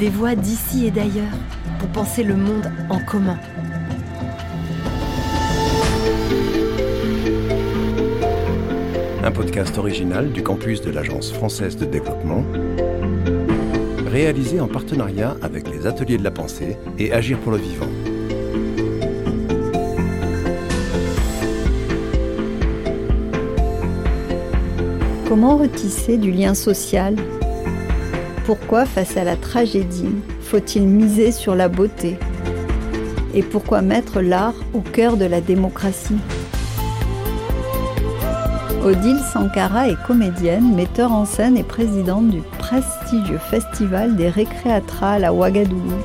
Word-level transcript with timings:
des 0.00 0.08
voix 0.08 0.34
d'ici 0.34 0.86
et 0.86 0.90
d'ailleurs 0.90 1.36
pour 1.78 1.88
penser 1.90 2.22
le 2.22 2.34
monde 2.34 2.72
en 2.88 2.98
commun. 3.00 3.38
Un 9.22 9.30
podcast 9.30 9.76
original 9.76 10.32
du 10.32 10.42
campus 10.42 10.80
de 10.80 10.90
l'Agence 10.90 11.30
française 11.30 11.76
de 11.76 11.84
développement, 11.84 12.42
réalisé 14.06 14.58
en 14.58 14.68
partenariat 14.68 15.36
avec 15.42 15.68
les 15.68 15.86
Ateliers 15.86 16.16
de 16.16 16.24
la 16.24 16.30
Pensée 16.30 16.78
et 16.98 17.12
Agir 17.12 17.38
pour 17.38 17.52
le 17.52 17.58
Vivant. 17.58 17.86
Comment 25.28 25.58
retisser 25.58 26.16
du 26.16 26.32
lien 26.32 26.54
social 26.54 27.16
Pourquoi, 28.50 28.84
face 28.84 29.16
à 29.16 29.22
la 29.22 29.36
tragédie, 29.36 30.10
faut-il 30.40 30.82
miser 30.82 31.30
sur 31.30 31.54
la 31.54 31.68
beauté 31.68 32.16
Et 33.32 33.44
pourquoi 33.44 33.80
mettre 33.80 34.20
l'art 34.20 34.56
au 34.74 34.80
cœur 34.80 35.16
de 35.16 35.24
la 35.24 35.40
démocratie? 35.40 36.18
Odile 38.84 39.20
Sankara 39.32 39.88
est 39.88 40.02
comédienne, 40.04 40.74
metteur 40.74 41.12
en 41.12 41.26
scène 41.26 41.56
et 41.56 41.62
présidente 41.62 42.28
du 42.30 42.40
prestigieux 42.58 43.38
Festival 43.38 44.16
des 44.16 44.28
Récréatrales 44.28 45.24
à 45.24 45.32
Ouagadougou. 45.32 46.02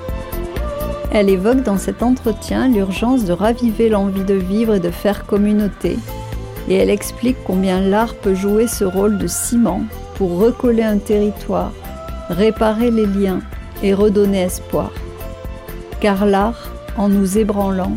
Elle 1.11 1.31
évoque 1.31 1.63
dans 1.63 1.79
cet 1.79 2.03
entretien 2.03 2.67
l'urgence 2.67 3.25
de 3.25 3.33
raviver 3.33 3.89
l'envie 3.89 4.23
de 4.23 4.35
vivre 4.35 4.75
et 4.75 4.79
de 4.79 4.91
faire 4.91 5.25
communauté, 5.25 5.97
et 6.69 6.75
elle 6.75 6.91
explique 6.91 7.37
combien 7.43 7.79
l'art 7.79 8.13
peut 8.13 8.35
jouer 8.35 8.67
ce 8.67 8.83
rôle 8.83 9.17
de 9.17 9.25
ciment 9.25 9.81
pour 10.13 10.37
recoller 10.37 10.83
un 10.83 10.99
territoire, 10.99 11.71
réparer 12.29 12.91
les 12.91 13.05
liens 13.05 13.41
et 13.83 13.93
redonner 13.93 14.41
espoir. 14.41 14.91
Car 15.99 16.25
l'art, 16.25 16.71
en 16.97 17.09
nous 17.09 17.37
ébranlant, 17.37 17.95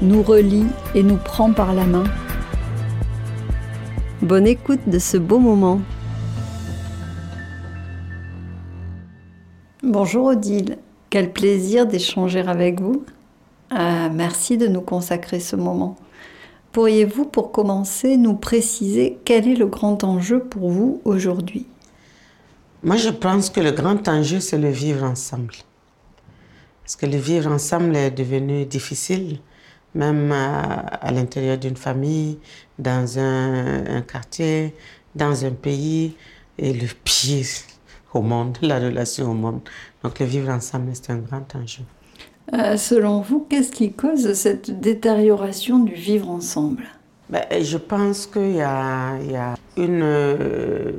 nous 0.00 0.22
relie 0.22 0.66
et 0.94 1.02
nous 1.02 1.16
prend 1.16 1.52
par 1.52 1.74
la 1.74 1.84
main. 1.84 2.04
Bonne 4.22 4.46
écoute 4.46 4.80
de 4.86 4.98
ce 4.98 5.16
beau 5.16 5.38
moment. 5.38 5.80
Bonjour 9.82 10.26
Odile, 10.26 10.78
quel 11.10 11.32
plaisir 11.32 11.86
d'échanger 11.86 12.40
avec 12.40 12.80
vous. 12.80 13.04
Euh, 13.72 14.08
merci 14.12 14.56
de 14.56 14.66
nous 14.66 14.80
consacrer 14.80 15.40
ce 15.40 15.56
moment. 15.56 15.96
Pourriez-vous, 16.72 17.24
pour 17.24 17.50
commencer, 17.50 18.16
nous 18.16 18.34
préciser 18.34 19.18
quel 19.24 19.48
est 19.48 19.56
le 19.56 19.66
grand 19.66 20.04
enjeu 20.04 20.40
pour 20.40 20.70
vous 20.70 21.00
aujourd'hui? 21.04 21.66
Moi, 22.82 22.96
je 22.96 23.08
pense 23.08 23.50
que 23.50 23.60
le 23.60 23.72
grand 23.72 24.06
enjeu, 24.06 24.38
c'est 24.38 24.58
le 24.58 24.70
vivre 24.70 25.02
ensemble. 25.02 25.54
Parce 26.82 26.94
que 26.94 27.06
le 27.06 27.16
vivre 27.16 27.50
ensemble 27.50 27.96
est 27.96 28.12
devenu 28.12 28.66
difficile, 28.66 29.40
même 29.96 30.30
à, 30.30 31.10
l'intérieur 31.10 31.58
d'une 31.58 31.76
famille, 31.76 32.38
dans 32.78 33.18
un, 33.18 34.00
quartier, 34.02 34.74
dans 35.16 35.44
un 35.44 35.50
pays, 35.50 36.14
et 36.56 36.72
le 36.72 36.86
pire 37.02 37.46
au 38.14 38.22
monde, 38.22 38.58
la 38.62 38.78
relation 38.78 39.32
au 39.32 39.34
monde. 39.34 39.60
Donc 40.04 40.20
le 40.20 40.26
vivre 40.26 40.50
ensemble, 40.50 40.90
c'est 40.92 41.10
un 41.10 41.18
grand 41.18 41.44
enjeu. 41.56 41.82
Euh, 42.54 42.76
selon 42.76 43.20
vous, 43.22 43.44
qu'est-ce 43.50 43.72
qui 43.72 43.92
cause 43.92 44.32
cette 44.34 44.80
détérioration 44.80 45.80
du 45.80 45.94
vivre 45.94 46.30
ensemble? 46.30 46.84
Ben, 47.28 47.44
Je 47.60 47.76
pense 47.76 48.26
qu'il 48.26 48.54
y, 48.54 48.62
a 48.62 49.18
une 49.76 50.00
euh, 50.02 50.92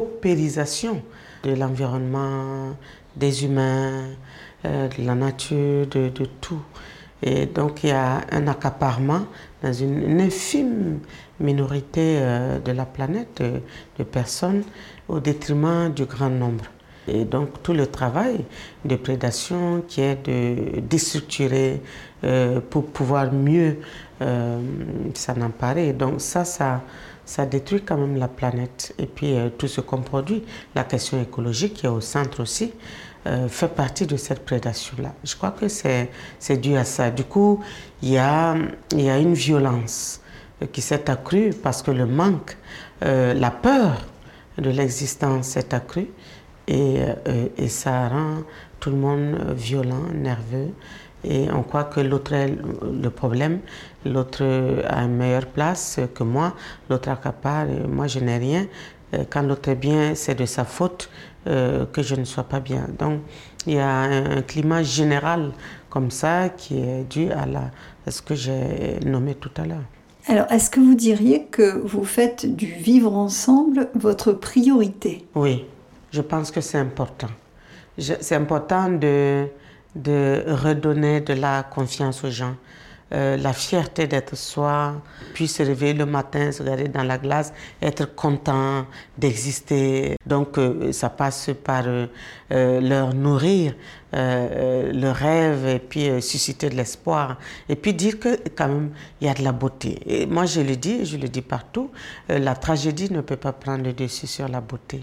paupérisation 0.00 1.02
de 1.42 1.54
l'environnement, 1.54 2.74
des 3.16 3.44
humains, 3.44 4.06
euh, 4.64 4.88
de 4.88 5.04
la 5.04 5.14
nature, 5.14 5.86
de, 5.86 6.10
tout. 6.40 6.62
Et 7.22 7.46
donc 7.46 7.84
il 7.84 7.90
y 7.90 7.92
a 7.92 8.22
un 8.32 8.46
accaparement 8.48 9.26
dans 9.62 9.72
une, 9.72 10.20
infime 10.20 10.98
minorité 11.40 12.20
de 12.64 12.72
la 12.72 12.84
planète, 12.84 13.42
de 13.98 14.04
personnes, 14.04 14.62
au 15.08 15.20
détriment 15.20 15.90
du 15.92 16.04
grand 16.04 16.30
nombre. 16.30 16.64
Et 17.08 17.24
donc 17.24 17.62
tout 17.62 17.72
le 17.72 17.86
travail 17.86 18.44
de 18.84 18.96
prédation 18.96 19.82
qui 19.86 20.00
est 20.00 20.26
de 20.26 20.80
déstructurer 20.80 21.82
euh, 22.24 22.60
pour 22.60 22.86
pouvoir 22.86 23.32
mieux 23.32 23.78
euh, 24.22 24.58
s'en 25.12 25.40
emparer. 25.42 25.92
Donc 25.92 26.20
ça, 26.20 26.44
ça, 26.44 26.82
ça 27.24 27.46
détruit 27.46 27.82
quand 27.82 27.96
même 27.96 28.16
la 28.16 28.28
planète. 28.28 28.94
Et 28.98 29.06
puis 29.06 29.34
euh, 29.36 29.48
tout 29.56 29.68
ce 29.68 29.80
qu'on 29.80 30.02
produit, 30.02 30.44
la 30.74 30.84
question 30.84 31.20
écologique 31.20 31.74
qui 31.74 31.86
est 31.86 31.90
au 31.90 32.00
centre 32.00 32.42
aussi, 32.42 32.72
euh, 33.26 33.48
fait 33.48 33.68
partie 33.68 34.06
de 34.06 34.16
cette 34.16 34.44
prédation-là. 34.44 35.14
Je 35.24 35.34
crois 35.36 35.52
que 35.52 35.68
c'est 35.68 36.10
dû 36.60 36.76
à 36.76 36.84
ça. 36.84 37.10
Du 37.10 37.24
coup, 37.24 37.60
il 38.02 38.10
y 38.10 38.18
a, 38.18 38.54
y 38.94 39.08
a 39.08 39.18
une 39.18 39.34
violence 39.34 40.20
qui 40.72 40.82
s'est 40.82 41.10
accrue 41.10 41.50
parce 41.50 41.82
que 41.82 41.90
le 41.90 42.06
manque, 42.06 42.56
la 43.00 43.50
peur 43.50 44.06
de 44.56 44.70
l'existence 44.70 45.48
s'est 45.48 45.74
accrue. 45.74 46.08
Euh, 46.70 47.14
et, 47.56 47.68
ça 47.68 48.08
rend 48.08 48.42
tout 48.80 48.90
le 48.90 48.96
monde 48.96 49.52
violent, 49.54 50.04
nerveux. 50.14 50.70
Et 51.22 51.50
on 51.50 51.62
croit 51.62 51.84
que 51.84 52.00
l'autre 52.00 52.32
est 52.34 52.54
le 52.82 53.10
problème, 53.10 53.60
l'autre 54.04 54.44
a 54.88 55.02
une 55.02 55.16
meilleure 55.16 55.46
place 55.46 56.00
que 56.14 56.22
moi, 56.24 56.54
l'autre 56.88 57.08
accapare, 57.08 57.66
moi 57.88 58.06
je 58.06 58.20
n'ai 58.20 58.38
rien. 58.38 58.66
Euh, 59.14 59.24
quand 59.28 59.42
l'autre 59.42 59.68
est 59.68 59.74
bien, 59.76 60.14
c'est 60.14 60.34
de 60.34 60.46
sa 60.46 60.64
faute 60.64 61.10
euh, 61.46 61.86
que 61.92 62.02
je 62.02 62.14
ne 62.14 62.24
sois 62.24 62.44
pas 62.44 62.60
bien. 62.60 62.86
Donc 62.98 63.20
il 63.66 63.74
y 63.74 63.78
a 63.78 64.00
un, 64.00 64.42
climat 64.42 64.82
général 64.82 65.52
comme 65.90 66.10
ça 66.10 66.48
qui 66.48 66.78
est 66.78 67.04
dû 67.08 67.30
à, 67.30 67.46
la, 67.46 67.70
à 68.06 68.10
ce 68.10 68.22
que 68.22 68.34
j'ai 68.34 68.98
nommé 69.04 69.34
tout 69.34 69.50
à 69.56 69.64
l'heure. 69.64 69.84
Alors, 70.26 70.50
est-ce 70.50 70.70
que 70.70 70.80
vous 70.80 70.94
diriez 70.94 71.44
que 71.50 71.80
vous 71.84 72.04
faites 72.04 72.46
du 72.46 72.66
vivre 72.66 73.14
ensemble 73.14 73.90
votre 73.94 74.32
priorité? 74.32 75.26
Oui, 75.34 75.66
je 76.12 76.22
pense 76.22 76.50
que 76.50 76.62
c'est 76.62 76.78
important. 76.78 77.28
C'est 77.98 78.34
important 78.34 78.88
de, 78.88 79.46
de 79.94 80.42
redonner 80.46 81.20
de 81.20 81.34
la 81.34 81.62
confiance 81.62 82.24
aux 82.24 82.30
gens. 82.30 82.56
Euh, 83.12 83.36
la 83.36 83.52
fierté 83.52 84.06
d'être 84.06 84.34
soi, 84.34 84.94
puis 85.34 85.46
se 85.46 85.62
réveiller 85.62 85.92
le 85.92 86.06
matin, 86.06 86.50
se 86.50 86.62
regarder 86.62 86.88
dans 86.88 87.02
la 87.02 87.18
glace, 87.18 87.52
être 87.80 88.14
content 88.14 88.86
d'exister. 89.18 90.16
Donc 90.26 90.56
euh, 90.56 90.90
ça 90.90 91.10
passe 91.10 91.50
par 91.62 91.84
euh, 91.86 92.08
leur 92.48 93.14
nourrir 93.14 93.74
le 94.16 95.10
rêve 95.10 95.66
et 95.66 95.80
puis 95.80 96.22
susciter 96.22 96.70
de 96.70 96.76
l'espoir. 96.76 97.36
Et 97.68 97.74
puis 97.74 97.92
dire 97.92 98.20
que 98.20 98.38
quand 98.54 98.68
même 98.68 98.90
il 99.20 99.26
y 99.26 99.30
a 99.30 99.34
de 99.34 99.42
la 99.42 99.50
beauté. 99.50 99.98
Et 100.06 100.26
moi 100.26 100.46
je 100.46 100.60
le 100.60 100.76
dis, 100.76 101.04
je 101.04 101.16
le 101.16 101.28
dis 101.28 101.42
partout, 101.42 101.90
la 102.28 102.54
tragédie 102.54 103.12
ne 103.12 103.22
peut 103.22 103.36
pas 103.36 103.52
prendre 103.52 103.82
le 103.82 103.92
dessus 103.92 104.28
sur 104.28 104.46
la 104.46 104.60
beauté. 104.60 105.00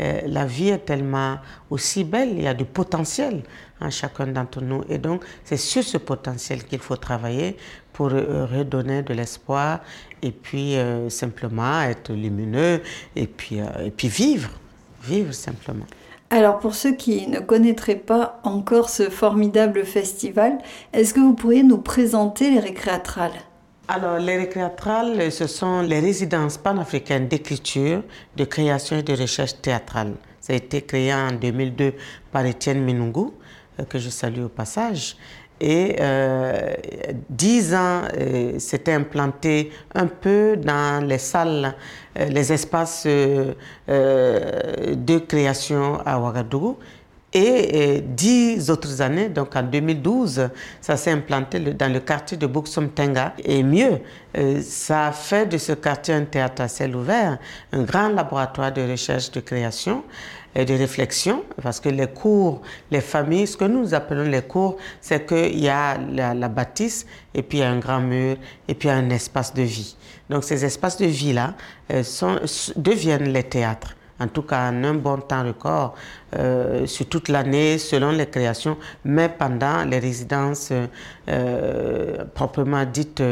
Euh, 0.00 0.20
la 0.26 0.44
vie 0.44 0.68
est 0.68 0.84
tellement 0.84 1.38
aussi 1.70 2.04
belle, 2.04 2.30
il 2.30 2.42
y 2.42 2.46
a 2.46 2.54
du 2.54 2.64
potentiel 2.64 3.42
en 3.80 3.90
chacun 3.90 4.26
d'entre 4.28 4.60
nous. 4.60 4.82
Et 4.88 4.98
donc, 4.98 5.24
c'est 5.44 5.56
sur 5.56 5.82
ce 5.82 5.98
potentiel 5.98 6.64
qu'il 6.64 6.78
faut 6.78 6.96
travailler 6.96 7.56
pour 7.92 8.10
euh, 8.12 8.46
redonner 8.46 9.02
de 9.02 9.12
l'espoir 9.14 9.80
et 10.22 10.32
puis 10.32 10.76
euh, 10.76 11.08
simplement 11.08 11.82
être 11.82 12.12
lumineux 12.12 12.80
et 13.16 13.26
puis, 13.26 13.58
et 13.58 13.90
puis 13.90 14.08
vivre, 14.08 14.50
vivre 15.02 15.32
simplement. 15.32 15.86
Alors 16.30 16.58
pour 16.58 16.74
ceux 16.74 16.94
qui 16.94 17.26
ne 17.26 17.40
connaîtraient 17.40 17.96
pas 17.96 18.38
encore 18.44 18.90
ce 18.90 19.08
formidable 19.08 19.84
festival, 19.86 20.58
est-ce 20.92 21.14
que 21.14 21.20
vous 21.20 21.32
pourriez 21.32 21.62
nous 21.62 21.78
présenter 21.78 22.50
les 22.50 22.60
récréatrales? 22.60 23.32
Alors, 23.90 24.18
les 24.18 24.36
récréatrales, 24.36 25.32
ce 25.32 25.46
sont 25.46 25.80
les 25.80 26.00
résidences 26.00 26.58
panafricaines 26.58 27.26
d'écriture, 27.26 28.02
de 28.36 28.44
création 28.44 28.98
et 28.98 29.02
de 29.02 29.14
recherche 29.14 29.62
théâtrale. 29.62 30.12
Ça 30.42 30.52
a 30.52 30.56
été 30.56 30.82
créé 30.82 31.14
en 31.14 31.32
2002 31.32 31.94
par 32.30 32.44
Étienne 32.44 32.84
Minungu, 32.84 33.30
euh, 33.80 33.84
que 33.88 33.98
je 33.98 34.10
salue 34.10 34.42
au 34.42 34.50
passage. 34.50 35.16
Et 35.58 35.96
euh, 36.00 36.74
dix 37.30 37.74
ans, 37.74 38.02
euh, 38.18 38.58
c'était 38.58 38.92
implanté 38.92 39.72
un 39.94 40.06
peu 40.06 40.58
dans 40.58 41.02
les 41.02 41.16
salles, 41.16 41.74
les 42.14 42.52
espaces 42.52 43.06
de 43.06 43.54
création 45.26 45.98
à 46.04 46.20
Ouagadougou. 46.20 46.76
Et, 47.34 48.00
dix 48.00 48.70
autres 48.70 49.02
années, 49.02 49.28
donc 49.28 49.54
en 49.54 49.62
2012, 49.62 50.48
ça 50.80 50.96
s'est 50.96 51.10
implanté 51.10 51.60
dans 51.60 51.92
le 51.92 52.00
quartier 52.00 52.38
de 52.38 52.46
Buxom 52.46 52.88
Tenga. 52.88 53.34
Et 53.44 53.62
mieux, 53.62 53.98
euh, 54.36 54.62
ça 54.62 55.08
a 55.08 55.12
fait 55.12 55.44
de 55.44 55.58
ce 55.58 55.72
quartier 55.72 56.14
un 56.14 56.24
théâtre 56.24 56.62
à 56.62 56.68
ciel 56.68 56.96
ouvert, 56.96 57.38
un 57.72 57.82
grand 57.82 58.08
laboratoire 58.08 58.72
de 58.72 58.80
recherche, 58.90 59.30
de 59.30 59.40
création 59.40 60.04
et 60.54 60.64
de 60.64 60.72
réflexion, 60.72 61.44
parce 61.62 61.80
que 61.80 61.90
les 61.90 62.06
cours, 62.06 62.62
les 62.90 63.02
familles, 63.02 63.46
ce 63.46 63.58
que 63.58 63.66
nous 63.66 63.92
appelons 63.92 64.24
les 64.24 64.42
cours, 64.42 64.78
c'est 64.98 65.26
qu'il 65.26 65.60
y 65.60 65.68
a 65.68 65.98
la, 65.98 66.48
bâtisse, 66.48 67.04
et 67.34 67.42
puis 67.42 67.58
il 67.58 67.60
y 67.60 67.64
a 67.64 67.70
un 67.70 67.78
grand 67.78 68.00
mur, 68.00 68.36
et 68.66 68.74
puis 68.74 68.88
il 68.88 68.92
y 68.92 68.94
a 68.94 68.96
un 68.96 69.10
espace 69.10 69.52
de 69.52 69.62
vie. 69.62 69.96
Donc 70.30 70.44
ces 70.44 70.64
espaces 70.64 70.96
de 70.96 71.04
vie-là 71.04 71.54
euh, 71.92 72.02
deviennent 72.76 73.30
les 73.30 73.44
théâtres 73.44 73.97
en 74.20 74.28
tout 74.28 74.42
cas 74.42 74.70
en 74.70 74.84
un 74.84 74.94
bon 74.94 75.18
temps 75.18 75.44
record, 75.44 75.94
euh, 76.36 76.86
sur 76.86 77.06
toute 77.08 77.28
l'année, 77.28 77.78
selon 77.78 78.10
les 78.10 78.26
créations, 78.26 78.76
mais 79.04 79.28
pendant 79.28 79.84
les 79.84 79.98
résidences 79.98 80.72
euh, 81.28 82.24
proprement 82.34 82.84
dites 82.84 83.22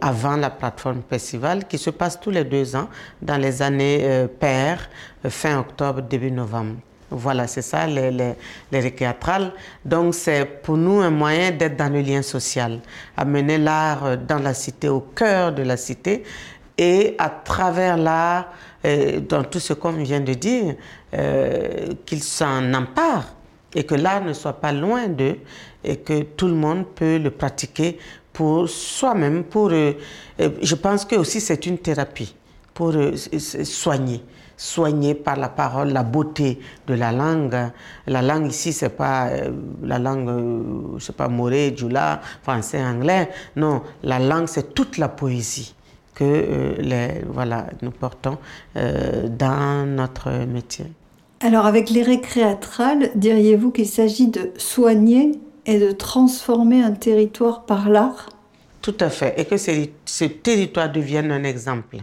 avant 0.00 0.36
la 0.36 0.50
plateforme 0.50 1.02
festival, 1.08 1.66
qui 1.66 1.78
se 1.78 1.90
passe 1.90 2.20
tous 2.20 2.30
les 2.30 2.44
deux 2.44 2.76
ans, 2.76 2.88
dans 3.20 3.36
les 3.36 3.62
années 3.62 4.26
paires, 4.38 4.88
fin 5.28 5.58
octobre, 5.58 6.02
début 6.02 6.30
novembre. 6.30 6.76
Voilà, 7.08 7.46
c'est 7.46 7.62
ça, 7.62 7.86
les, 7.86 8.10
les, 8.10 8.32
les 8.72 8.80
récréatrales. 8.80 9.52
Donc, 9.84 10.12
c'est 10.12 10.44
pour 10.44 10.76
nous 10.76 11.00
un 11.00 11.10
moyen 11.10 11.52
d'être 11.52 11.76
dans 11.76 11.92
le 11.92 12.00
lien 12.00 12.20
social, 12.20 12.80
amener 13.16 13.58
l'art 13.58 14.18
dans 14.18 14.40
la 14.40 14.52
cité, 14.52 14.88
au 14.88 15.00
cœur 15.00 15.52
de 15.52 15.62
la 15.62 15.76
cité, 15.76 16.24
et 16.78 17.14
à 17.18 17.30
travers 17.30 17.96
l'art, 17.96 18.46
euh, 18.84 19.20
dans 19.20 19.44
tout 19.44 19.60
ce 19.60 19.72
qu'on 19.72 19.92
vient 19.92 20.20
de 20.20 20.34
dire, 20.34 20.74
euh, 21.14 21.88
qu'ils 22.04 22.22
s'en 22.22 22.72
emparent 22.74 23.34
et 23.74 23.84
que 23.84 23.94
l'art 23.94 24.24
ne 24.24 24.32
soit 24.32 24.60
pas 24.60 24.72
loin 24.72 25.08
d'eux 25.08 25.38
et 25.82 25.96
que 25.96 26.22
tout 26.22 26.46
le 26.46 26.54
monde 26.54 26.86
peut 26.94 27.18
le 27.18 27.30
pratiquer 27.30 27.98
pour 28.32 28.68
soi-même, 28.68 29.44
pour... 29.44 29.70
Euh, 29.72 29.92
je 30.38 30.74
pense 30.74 31.04
que 31.04 31.16
aussi 31.16 31.40
c'est 31.40 31.66
une 31.66 31.78
thérapie 31.78 32.34
pour 32.74 32.92
soigner 33.64 34.22
soigner 34.58 35.14
par 35.14 35.36
la 35.36 35.50
parole 35.50 35.92
la 35.92 36.02
beauté 36.02 36.58
de 36.86 36.94
la 36.94 37.12
langue. 37.12 37.54
La 38.06 38.22
langue 38.22 38.48
ici, 38.48 38.72
c'est 38.72 38.88
pas 38.88 39.28
la 39.82 39.98
langue, 39.98 40.96
je 40.96 41.04
sais 41.04 41.12
pas, 41.12 41.28
moré, 41.28 41.74
djoula, 41.76 42.22
français, 42.42 42.82
anglais. 42.82 43.28
Non, 43.54 43.82
la 44.02 44.18
langue, 44.18 44.46
c'est 44.46 44.74
toute 44.74 44.96
la 44.96 45.08
poésie 45.10 45.74
que 46.16 46.24
euh, 46.24 46.74
les, 46.78 47.22
voilà, 47.28 47.66
nous 47.82 47.92
portons 47.92 48.38
euh, 48.76 49.28
dans 49.28 49.86
notre 49.86 50.30
métier. 50.46 50.86
Alors 51.40 51.66
avec 51.66 51.90
les 51.90 52.02
récréatrales, 52.02 53.10
diriez-vous 53.14 53.70
qu'il 53.70 53.86
s'agit 53.86 54.28
de 54.28 54.50
soigner 54.56 55.32
et 55.66 55.78
de 55.78 55.92
transformer 55.92 56.82
un 56.82 56.92
territoire 56.92 57.66
par 57.66 57.90
l'art? 57.90 58.30
Tout 58.80 58.96
à 59.00 59.10
fait, 59.10 59.34
et 59.36 59.44
que 59.44 59.56
ce 59.56 60.24
territoire 60.24 60.90
devienne 60.90 61.30
un 61.30 61.44
exemple. 61.44 61.98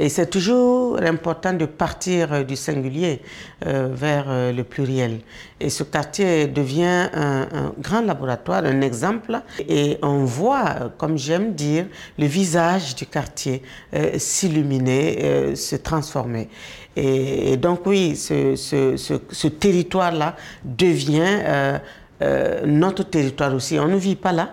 Et 0.00 0.08
c'est 0.08 0.30
toujours 0.30 1.00
important 1.02 1.52
de 1.52 1.66
partir 1.66 2.44
du 2.44 2.54
singulier 2.54 3.20
euh, 3.66 3.88
vers 3.92 4.26
euh, 4.28 4.52
le 4.52 4.62
pluriel. 4.62 5.20
Et 5.58 5.70
ce 5.70 5.82
quartier 5.82 6.46
devient 6.46 7.08
un, 7.12 7.72
grand 7.80 8.02
laboratoire, 8.02 8.64
un 8.64 8.80
exemple. 8.80 9.40
Et 9.68 9.98
on 10.02 10.24
voit, 10.24 10.92
comme 10.98 11.18
j'aime 11.18 11.54
dire, 11.54 11.86
le 12.16 12.26
visage 12.26 12.94
du 12.94 13.06
quartier 13.06 13.62
euh, 13.94 14.12
s'illuminer, 14.18 15.18
euh, 15.22 15.54
se 15.56 15.76
transformer. 15.76 16.48
Et, 16.94 17.56
donc 17.56 17.86
oui, 17.86 18.16
ce, 18.16 19.48
territoire-là 19.48 20.36
devient 20.64 21.78
euh, 22.20 22.66
notre 22.66 23.04
territoire 23.04 23.54
aussi. 23.54 23.78
On 23.78 23.86
ne 23.86 23.96
vit 23.96 24.16
pas 24.16 24.32
là, 24.32 24.52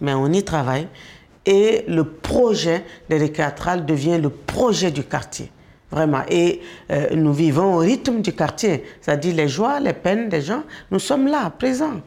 mais 0.00 0.14
on 0.14 0.26
y 0.32 0.42
travaille 0.42 0.88
et 1.46 1.84
le 1.88 2.04
projet 2.04 2.84
de 3.08 3.16
récréatral 3.16 3.84
devient 3.84 4.18
le 4.18 4.30
projet 4.30 4.90
du 4.90 5.04
quartier. 5.04 5.50
Vraiment. 5.90 6.22
Et 6.28 6.60
euh, 6.90 7.14
nous 7.14 7.32
vivons 7.32 7.74
au 7.74 7.78
rythme 7.78 8.20
du 8.20 8.32
quartier, 8.32 8.84
c'est-à-dire 9.00 9.34
les 9.34 9.48
joies, 9.48 9.78
les 9.80 9.92
peines 9.92 10.28
des 10.28 10.40
gens. 10.40 10.64
Nous 10.90 10.98
sommes 10.98 11.28
là, 11.28 11.50
présents. 11.50 12.00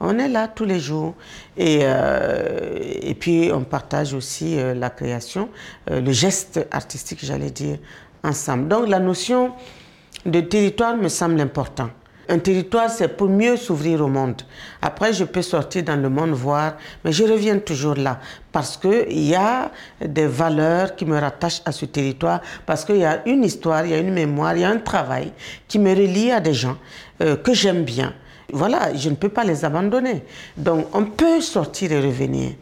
On 0.00 0.18
est 0.18 0.28
là 0.28 0.48
tous 0.48 0.64
les 0.64 0.80
jours. 0.80 1.14
Et, 1.56 1.80
euh, 1.82 2.78
et 3.02 3.14
puis, 3.14 3.50
on 3.52 3.62
partage 3.64 4.14
aussi 4.14 4.58
euh, 4.58 4.74
la 4.74 4.88
création, 4.88 5.50
euh, 5.90 6.00
le 6.00 6.12
geste 6.12 6.66
artistique, 6.70 7.18
j'allais 7.22 7.50
dire, 7.50 7.78
ensemble. 8.24 8.66
Donc, 8.68 8.88
la 8.88 8.98
notion 8.98 9.52
de 10.24 10.40
territoire 10.40 10.96
me 10.96 11.08
semble 11.08 11.40
importante. 11.40 11.90
Un 12.28 12.38
territoire, 12.38 12.90
c'est 12.90 13.08
pour 13.08 13.28
mieux 13.28 13.56
s'ouvrir 13.56 14.04
au 14.04 14.06
monde. 14.06 14.42
Après, 14.80 15.12
je 15.12 15.24
peux 15.24 15.42
sortir 15.42 15.82
dans 15.82 16.00
le 16.00 16.08
monde 16.08 16.30
voir, 16.30 16.74
mais 17.04 17.12
je 17.12 17.24
reviens 17.24 17.58
toujours 17.58 17.96
là 17.96 18.20
parce 18.52 18.76
qu'il 18.76 19.22
y 19.22 19.34
a 19.34 19.70
des 20.04 20.26
valeurs 20.26 20.94
qui 20.96 21.04
me 21.04 21.18
rattachent 21.18 21.62
à 21.64 21.72
ce 21.72 21.86
territoire, 21.86 22.40
parce 22.66 22.84
qu'il 22.84 22.96
y 22.96 23.04
a 23.04 23.26
une 23.26 23.44
histoire, 23.44 23.84
il 23.84 23.92
y 23.92 23.94
a 23.94 23.98
une 23.98 24.12
mémoire, 24.12 24.56
il 24.56 24.62
y 24.62 24.64
a 24.64 24.70
un 24.70 24.78
travail 24.78 25.32
qui 25.68 25.78
me 25.78 25.90
relie 25.90 26.30
à 26.30 26.40
des 26.40 26.54
gens 26.54 26.76
euh, 27.22 27.36
que 27.36 27.52
j'aime 27.52 27.84
bien. 27.84 28.14
Voilà, 28.52 28.94
je 28.94 29.08
ne 29.08 29.14
peux 29.14 29.28
pas 29.28 29.44
les 29.44 29.64
abandonner. 29.64 30.24
Donc, 30.56 30.86
on 30.92 31.04
peut 31.04 31.40
sortir 31.40 31.92
et 31.92 32.00
revenir. 32.00 32.52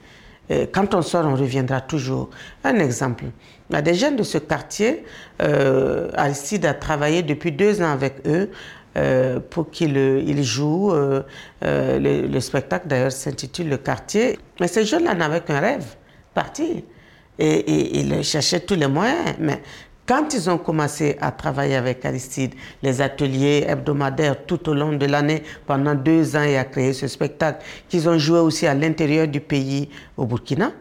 Euh, 0.50 0.66
quand 0.70 0.94
on 0.94 1.02
sort, 1.02 1.26
on 1.26 1.34
reviendra 1.34 1.80
toujours. 1.80 2.30
Un 2.64 2.76
exemple. 2.76 3.24
Il 3.70 3.74
y 3.74 3.78
a 3.78 3.82
des 3.82 3.94
jeunes 3.94 4.16
de 4.16 4.22
ce 4.22 4.38
quartier, 4.38 5.04
euh, 5.42 6.10
Aristide 6.14 6.64
a 6.64 6.74
travaillé 6.74 7.22
depuis 7.22 7.52
deux 7.52 7.82
ans 7.82 7.92
avec 7.92 8.26
eux 8.26 8.50
euh, 8.98 9.38
pour 9.38 9.70
qu'ils 9.70 9.96
il 9.96 10.42
jouent. 10.42 10.92
Euh, 10.92 11.22
euh, 11.64 11.98
le, 11.98 12.26
le, 12.26 12.40
spectacle 12.40 12.88
d'ailleurs 12.88 13.12
s'intitule 13.12 13.68
Le 13.68 13.76
quartier. 13.76 14.38
Mais 14.60 14.66
ces 14.68 14.84
jeunes-là 14.84 15.14
n'avaient 15.14 15.40
qu'un 15.40 15.60
rêve, 15.60 15.86
partir. 16.34 16.82
Et, 17.38 17.46
et, 17.46 18.00
ils 18.00 18.24
cherchaient 18.24 18.60
tous 18.60 18.74
les 18.74 18.88
moyens. 18.88 19.36
Mais 19.38 19.62
quand 20.04 20.34
ils 20.34 20.50
ont 20.50 20.58
commencé 20.58 21.16
à 21.20 21.30
travailler 21.30 21.76
avec 21.76 22.04
Aristide, 22.04 22.54
les 22.82 23.00
ateliers 23.00 23.64
hebdomadaires 23.68 24.44
tout 24.46 24.68
au 24.68 24.74
long 24.74 24.92
de 24.92 25.06
l'année, 25.06 25.42
pendant 25.66 25.94
deux 25.94 26.34
ans, 26.34 26.42
et 26.42 26.56
à 26.56 26.64
créer 26.64 26.92
ce 26.92 27.06
spectacle, 27.06 27.64
qu'ils 27.88 28.08
ont 28.08 28.18
joué 28.18 28.40
aussi 28.40 28.66
à 28.66 28.74
l'intérieur 28.74 29.28
du 29.28 29.40
pays, 29.40 29.90
au 30.16 30.26
Burkina, 30.26 30.72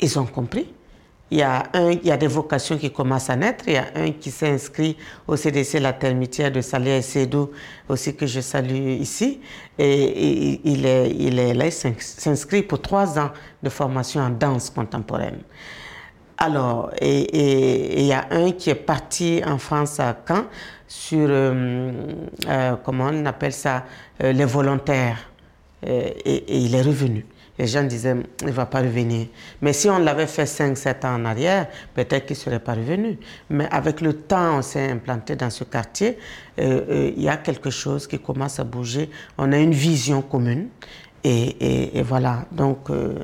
ils 0.00 0.18
ont 0.18 0.26
compris 0.26 0.66
il 1.30 1.38
y, 1.38 1.42
a 1.42 1.64
un, 1.72 1.90
il 1.90 2.06
y 2.06 2.12
a 2.12 2.16
des 2.16 2.28
vocations 2.28 2.78
qui 2.78 2.92
commencent 2.92 3.30
à 3.30 3.36
naître. 3.36 3.64
Il 3.66 3.72
y 3.72 3.76
a 3.76 3.86
un 3.96 4.12
qui 4.12 4.30
s'est 4.30 4.48
inscrit 4.48 4.96
au 5.26 5.34
CDC 5.34 5.80
La 5.80 5.92
Termitière 5.92 6.52
de 6.52 6.60
Salia 6.60 6.98
et 6.98 7.02
Sédou, 7.02 7.50
aussi 7.88 8.14
que 8.14 8.26
je 8.26 8.40
salue 8.40 9.00
ici. 9.00 9.40
Et, 9.76 10.60
il, 10.62 10.86
est, 10.86 11.10
il 11.10 11.38
est 11.40 11.52
là, 11.52 11.66
il 11.66 11.72
s'inscrit 11.72 12.62
pour 12.62 12.80
trois 12.80 13.18
ans 13.18 13.30
de 13.60 13.68
formation 13.68 14.20
en 14.20 14.30
danse 14.30 14.70
contemporaine. 14.70 15.40
Alors, 16.38 16.92
et, 17.00 18.00
il 18.00 18.06
y 18.06 18.12
a 18.12 18.26
un 18.30 18.52
qui 18.52 18.70
est 18.70 18.76
parti 18.76 19.42
en 19.44 19.58
France 19.58 19.98
à 19.98 20.16
Caen 20.28 20.44
sur, 20.86 21.26
euh, 21.28 21.92
euh, 22.46 22.76
comment 22.84 23.08
on 23.10 23.26
appelle 23.26 23.52
ça, 23.52 23.84
euh, 24.22 24.32
les 24.32 24.44
volontaires. 24.44 25.30
et 25.82 26.64
il 26.64 26.74
est 26.74 26.82
revenu 26.82 27.26
les 27.58 27.66
gens 27.66 27.82
disaient, 27.82 28.16
il 28.40 28.46
ne 28.46 28.52
va 28.52 28.66
pas 28.66 28.80
revenir. 28.80 29.28
Mais 29.62 29.72
si 29.72 29.88
on 29.88 29.98
l'avait 29.98 30.26
fait 30.26 30.44
5-7 30.44 31.06
ans 31.06 31.14
en 31.14 31.24
arrière, 31.24 31.68
peut-être 31.94 32.26
qu'il 32.26 32.36
ne 32.36 32.40
serait 32.40 32.60
pas 32.60 32.74
revenu. 32.74 33.18
Mais 33.50 33.68
avec 33.70 34.00
le 34.00 34.12
temps, 34.12 34.58
on 34.58 34.62
s'est 34.62 34.90
implanté 34.90 35.36
dans 35.36 35.50
ce 35.50 35.64
quartier. 35.64 36.18
Euh, 36.58 36.82
euh, 36.88 37.12
il 37.16 37.22
y 37.22 37.28
a 37.28 37.36
quelque 37.36 37.70
chose 37.70 38.06
qui 38.06 38.18
commence 38.18 38.60
à 38.60 38.64
bouger. 38.64 39.10
On 39.38 39.52
a 39.52 39.58
une 39.58 39.72
vision 39.72 40.22
commune. 40.22 40.68
Et, 41.24 41.56
et, 41.60 41.98
et 41.98 42.02
voilà. 42.02 42.44
Donc, 42.52 42.90
euh, 42.90 43.14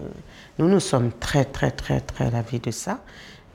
nous, 0.59 0.69
nous 0.69 0.81
sommes 0.81 1.13
très, 1.21 1.45
très, 1.45 1.71
très, 1.71 2.01
très 2.01 2.29
ravis 2.29 2.59
de 2.59 2.71
ça. 2.71 3.01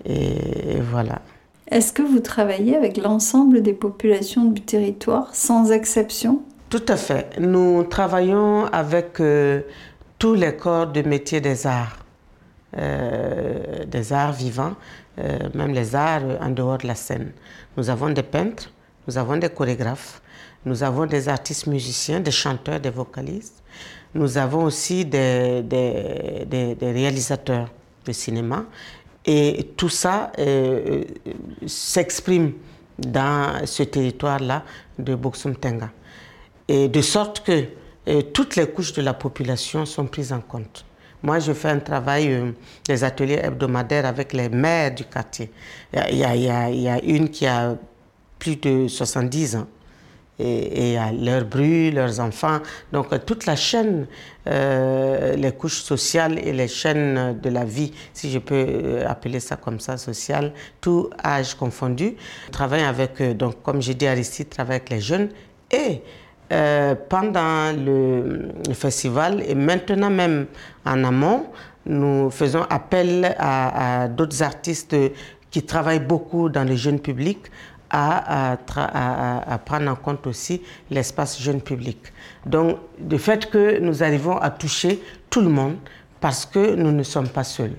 Et, 0.05 0.75
et 0.75 0.79
voilà. 0.79 1.21
Est-ce 1.69 1.91
que 1.91 2.01
vous 2.01 2.19
travaillez 2.19 2.77
avec 2.77 2.97
l'ensemble 2.97 3.61
des 3.61 3.73
populations 3.73 4.45
du 4.45 4.61
territoire, 4.61 5.35
sans 5.35 5.71
exception? 5.71 6.41
Tout 6.69 6.83
à 6.87 6.97
fait. 6.97 7.39
Nous 7.39 7.83
travaillons 7.83 8.65
avec 8.65 9.19
euh, 9.19 9.61
tous 10.17 10.33
les 10.33 10.55
corps 10.55 10.87
de 10.87 11.01
métier 11.01 11.41
des 11.41 11.67
arts, 11.67 11.97
euh, 12.77 13.85
des 13.85 14.13
arts 14.13 14.33
vivants, 14.33 14.75
euh, 15.19 15.37
même 15.53 15.73
les 15.73 15.95
arts 15.95 16.23
en 16.41 16.49
dehors 16.49 16.77
de 16.77 16.87
la 16.87 16.95
scène. 16.95 17.31
Nous 17.75 17.89
avons 17.89 18.09
des 18.09 18.23
peintres, 18.23 18.71
nous 19.07 19.17
avons 19.17 19.37
des 19.37 19.49
chorégraphes, 19.49 20.21
nous 20.65 20.83
avons 20.83 21.05
des 21.05 21.29
artistes 21.29 21.67
musiciens, 21.67 22.19
des 22.19 22.31
chanteurs, 22.31 22.79
des 22.79 22.89
vocalistes. 22.89 23.63
Nous 24.13 24.37
avons 24.37 24.63
aussi 24.63 25.05
des, 25.05 25.63
réalisateurs 26.81 27.69
de 28.05 28.11
cinéma. 28.11 28.65
Et 29.25 29.71
tout 29.75 29.89
ça 29.89 30.31
euh, 30.39 31.03
s'exprime 31.65 32.53
dans 32.97 33.65
ce 33.65 33.83
territoire-là 33.83 34.63
de 34.97 35.15
Boksum 35.15 35.55
Tenga. 35.55 35.91
Et 36.67 36.87
de 36.87 37.01
sorte 37.01 37.41
que 37.45 37.65
toutes 38.33 38.55
les 38.55 38.67
couches 38.67 38.93
de 38.93 39.01
la 39.01 39.13
population 39.13 39.85
sont 39.85 40.05
prises 40.05 40.31
en 40.33 40.41
compte. 40.41 40.85
Moi, 41.23 41.39
je 41.39 41.51
fais 41.51 41.69
un 41.69 41.79
travail, 41.79 42.31
euh, 42.31 42.51
des 42.85 43.03
ateliers 43.03 43.39
hebdomadaires 43.43 44.05
avec 44.05 44.33
les 44.33 44.49
maires 44.49 44.93
du 44.93 45.03
quartier. 45.03 45.51
Il 46.09 46.17
y, 46.17 46.23
a, 46.23 46.99
une 47.03 47.29
qui 47.29 47.47
a 47.47 47.75
plus 48.37 48.55
de 48.57 48.87
70 48.87 49.55
ans. 49.55 49.67
Et, 50.39 50.93
et 50.93 50.99
leurs 51.19 51.45
brus, 51.45 51.91
leurs 51.91 52.19
enfants. 52.19 52.59
Donc, 52.91 53.07
toute 53.25 53.47
la 53.47 53.55
chaîne, 53.55 54.05
euh, 54.45 55.35
les 55.35 55.51
couches 55.51 55.81
sociales 55.81 56.37
et 56.37 56.53
les 56.53 56.67
chaînes 56.67 57.39
de 57.41 57.49
la 57.49 57.65
vie, 57.65 57.91
si 58.13 58.29
je 58.29 58.37
peux 58.37 59.03
appeler 59.07 59.39
ça 59.39 59.55
comme 59.55 59.79
ça, 59.79 59.97
sociale, 59.97 60.53
tout 60.79 61.09
âge 61.25 61.55
confondu. 61.55 62.15
Travaille 62.51 62.83
avec, 62.83 63.19
donc, 63.35 63.63
comme 63.63 63.81
j'ai 63.81 63.95
dit, 63.95 64.05
Aristide 64.05 64.49
travaille 64.49 64.75
avec 64.75 64.91
les 64.91 65.01
jeunes 65.01 65.29
et 65.71 66.03
euh, 66.51 66.95
pendant 67.09 67.73
le, 67.73 68.49
festival 68.73 69.43
et 69.45 69.53
maintenant 69.53 70.09
même 70.09 70.45
en 70.85 71.03
amont, 71.03 71.47
nous 71.85 72.29
faisons 72.31 72.63
appel 72.69 73.35
à, 73.37 74.07
d'autres 74.07 74.43
artistes 74.43 74.95
qui 75.51 75.63
travaillent 75.63 75.99
beaucoup 76.05 76.47
dans 76.49 76.63
le 76.63 76.75
jeune 76.75 76.99
public 76.99 77.39
à, 77.89 78.57
prendre 79.65 79.91
en 79.91 79.95
compte 79.95 80.25
aussi 80.27 80.61
l'espace 80.89 81.41
jeune 81.41 81.61
public. 81.61 81.99
Donc, 82.45 82.77
le 83.09 83.17
fait 83.17 83.49
que 83.49 83.79
nous 83.79 84.03
arrivons 84.03 84.37
à 84.37 84.49
toucher 84.49 85.01
tout 85.29 85.41
le 85.41 85.49
monde 85.49 85.77
parce 86.21 86.45
que 86.45 86.75
nous 86.75 86.91
ne 86.91 87.03
sommes 87.03 87.29
pas 87.29 87.43
seuls. 87.43 87.75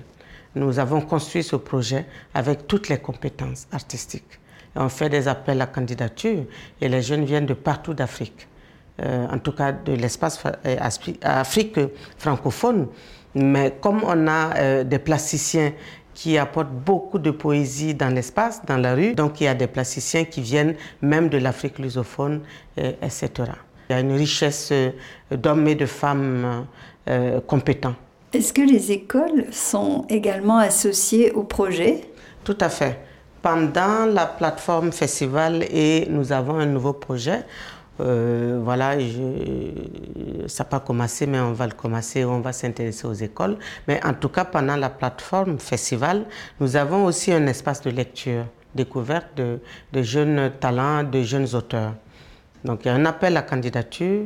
Nous 0.55 0.79
avons 0.79 1.01
construit 1.01 1.43
ce 1.43 1.55
projet 1.55 2.05
avec 2.33 2.67
toutes 2.67 2.89
les 2.89 2.97
compétences 2.97 3.67
artistiques. 3.71 4.39
on 4.75 4.89
fait 4.89 5.09
des 5.09 5.27
appels 5.27 5.61
à 5.61 5.65
candidature 5.65 6.45
et 6.81 6.89
les 6.89 7.01
jeunes 7.01 7.25
viennent 7.25 7.45
de 7.47 7.53
partout 7.55 7.93
d'Afrique. 7.93 8.47
Euh, 9.01 9.27
en 9.31 9.39
tout 9.39 9.53
cas 9.53 9.71
de 9.71 9.93
l'espace 9.93 10.41
euh, 10.65 10.75
Afrique 11.21 11.79
francophone. 12.17 12.87
Mais 13.35 13.75
comme 13.79 14.03
on 14.03 14.27
a 14.27 14.57
euh, 14.57 14.83
des 14.83 14.99
plasticiens 14.99 15.71
qui 16.13 16.37
apportent 16.37 16.73
beaucoup 16.73 17.19
de 17.19 17.31
poésie 17.31 17.93
dans 17.93 18.13
l'espace, 18.13 18.61
dans 18.65 18.77
la 18.77 18.95
rue, 18.95 19.13
donc 19.13 19.39
il 19.39 19.45
y 19.45 19.47
a 19.47 19.53
des 19.53 19.67
plasticiens 19.67 20.25
qui 20.25 20.41
viennent 20.41 20.75
même 21.01 21.29
de 21.29 21.37
l'Afrique 21.37 21.79
lusophone, 21.79 22.41
etc. 22.75 23.29
Il 23.89 23.93
y 23.93 23.95
a 23.95 24.01
une 24.01 24.11
richesse 24.11 24.73
d'hommes 25.31 25.65
et 25.69 25.75
de 25.75 25.85
femmes 25.85 26.65
compétents. 27.47 27.95
Est-ce 28.33 28.51
que 28.51 28.61
les 28.61 28.91
écoles 28.91 29.45
sont 29.51 30.05
également 30.09 30.57
associées 30.57 31.31
au 31.31 31.43
projet? 31.43 32.01
Tout 32.43 32.57
à 32.59 32.67
fait. 32.67 32.99
Pendant 33.41 34.05
la 34.05 34.25
plateforme 34.25 34.91
festival 34.91 35.63
et 35.71 36.05
nous 36.09 36.33
avons 36.33 36.55
un 36.55 36.65
nouveau 36.65 36.91
projet, 36.91 37.45
euh, 37.99 38.59
voilà, 38.63 38.93
ça 40.47 40.63
n'a 40.63 40.69
pas 40.69 40.79
commencé, 40.79 41.25
mais 41.25 41.39
on 41.39 41.51
va 41.51 41.67
le 41.67 41.73
commencer, 41.73 42.23
on 42.23 42.39
va 42.39 42.53
s'intéresser 42.53 43.05
aux 43.05 43.13
écoles. 43.13 43.57
Mais 43.87 44.03
en 44.05 44.13
tout 44.13 44.29
cas, 44.29 44.45
pendant 44.45 44.75
la 44.75 44.89
plateforme 44.89 45.59
festival, 45.59 46.25
nous 46.59 46.75
avons 46.75 47.05
aussi 47.05 47.31
un 47.33 47.45
espace 47.47 47.81
de 47.81 47.89
lecture, 47.89 48.45
découverte 48.73 49.35
de, 49.35 49.59
jeunes 50.01 50.51
talents, 50.59 51.03
de 51.03 51.21
jeunes 51.23 51.53
auteurs. 51.55 51.93
Donc 52.63 52.85
il 52.85 52.87
y 52.87 52.91
a 52.91 52.95
un 52.95 53.05
appel 53.05 53.35
à 53.37 53.41
candidature, 53.41 54.25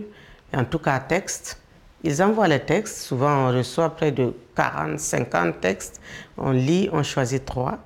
en 0.53 0.65
tout 0.65 0.79
cas 0.79 0.95
à 0.95 0.99
texte. 0.99 1.59
Ils 2.03 2.21
envoient 2.21 2.49
les 2.49 2.59
textes, 2.59 2.97
souvent 2.97 3.47
on 3.47 3.57
reçoit 3.57 3.89
près 3.89 4.11
de 4.11 4.33
40, 4.55 4.99
50 4.99 5.61
textes, 5.61 6.01
on 6.37 6.51
lit, 6.51 6.89
on 6.91 7.01
choisit 7.01 7.45
trois 7.45 7.79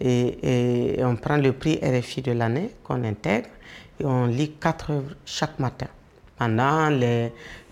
et 0.00 1.00
on 1.02 1.16
prend 1.16 1.38
le 1.38 1.52
prix 1.52 1.80
RFI 1.82 2.22
de 2.22 2.32
l'année 2.32 2.70
qu'on 2.84 3.02
intègre 3.04 3.48
on 4.04 4.26
lit 4.26 4.52
quatre 4.52 4.90
œuvres 4.92 5.14
chaque 5.24 5.58
matin. 5.58 5.88
Pendant 6.38 6.88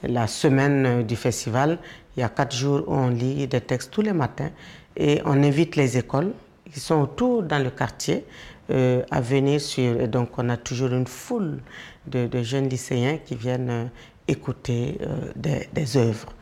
la 0.03 0.27
semaine 0.27 1.05
du 1.05 1.15
festival, 1.15 1.79
il 2.17 2.21
y 2.21 2.23
a 2.23 2.29
quatre 2.29 2.55
jours 2.55 2.83
où 2.87 2.95
on 2.95 3.09
lit 3.09 3.47
des 3.47 3.61
textes 3.61 3.91
tous 3.93 4.03
les 4.03 4.13
matins 4.13 4.51
et 4.97 5.21
on 5.25 5.43
invite 5.43 5.77
les 5.77 5.99
écoles 5.99 6.33
qui 6.73 6.81
sont 6.81 7.01
autour 7.01 7.43
dans 7.43 7.63
le 7.63 7.71
quartier 7.71 8.25
euh, 8.71 9.03
à 9.11 9.21
venir 9.21 9.61
sur. 9.61 10.09
Donc 10.09 10.31
on 10.39 10.49
a 10.49 10.57
toujours 10.57 10.93
une 10.93 11.07
foule 11.07 11.61
de, 12.07 12.29
jeunes 12.43 12.69
lycéens 12.69 13.19
qui 13.25 13.37
viennent 13.37 13.71
euh, 13.71 13.85
écouter 14.27 14.99
euh, 15.03 15.31
des, 15.37 15.69
des, 15.73 15.97
œuvres. 15.97 16.33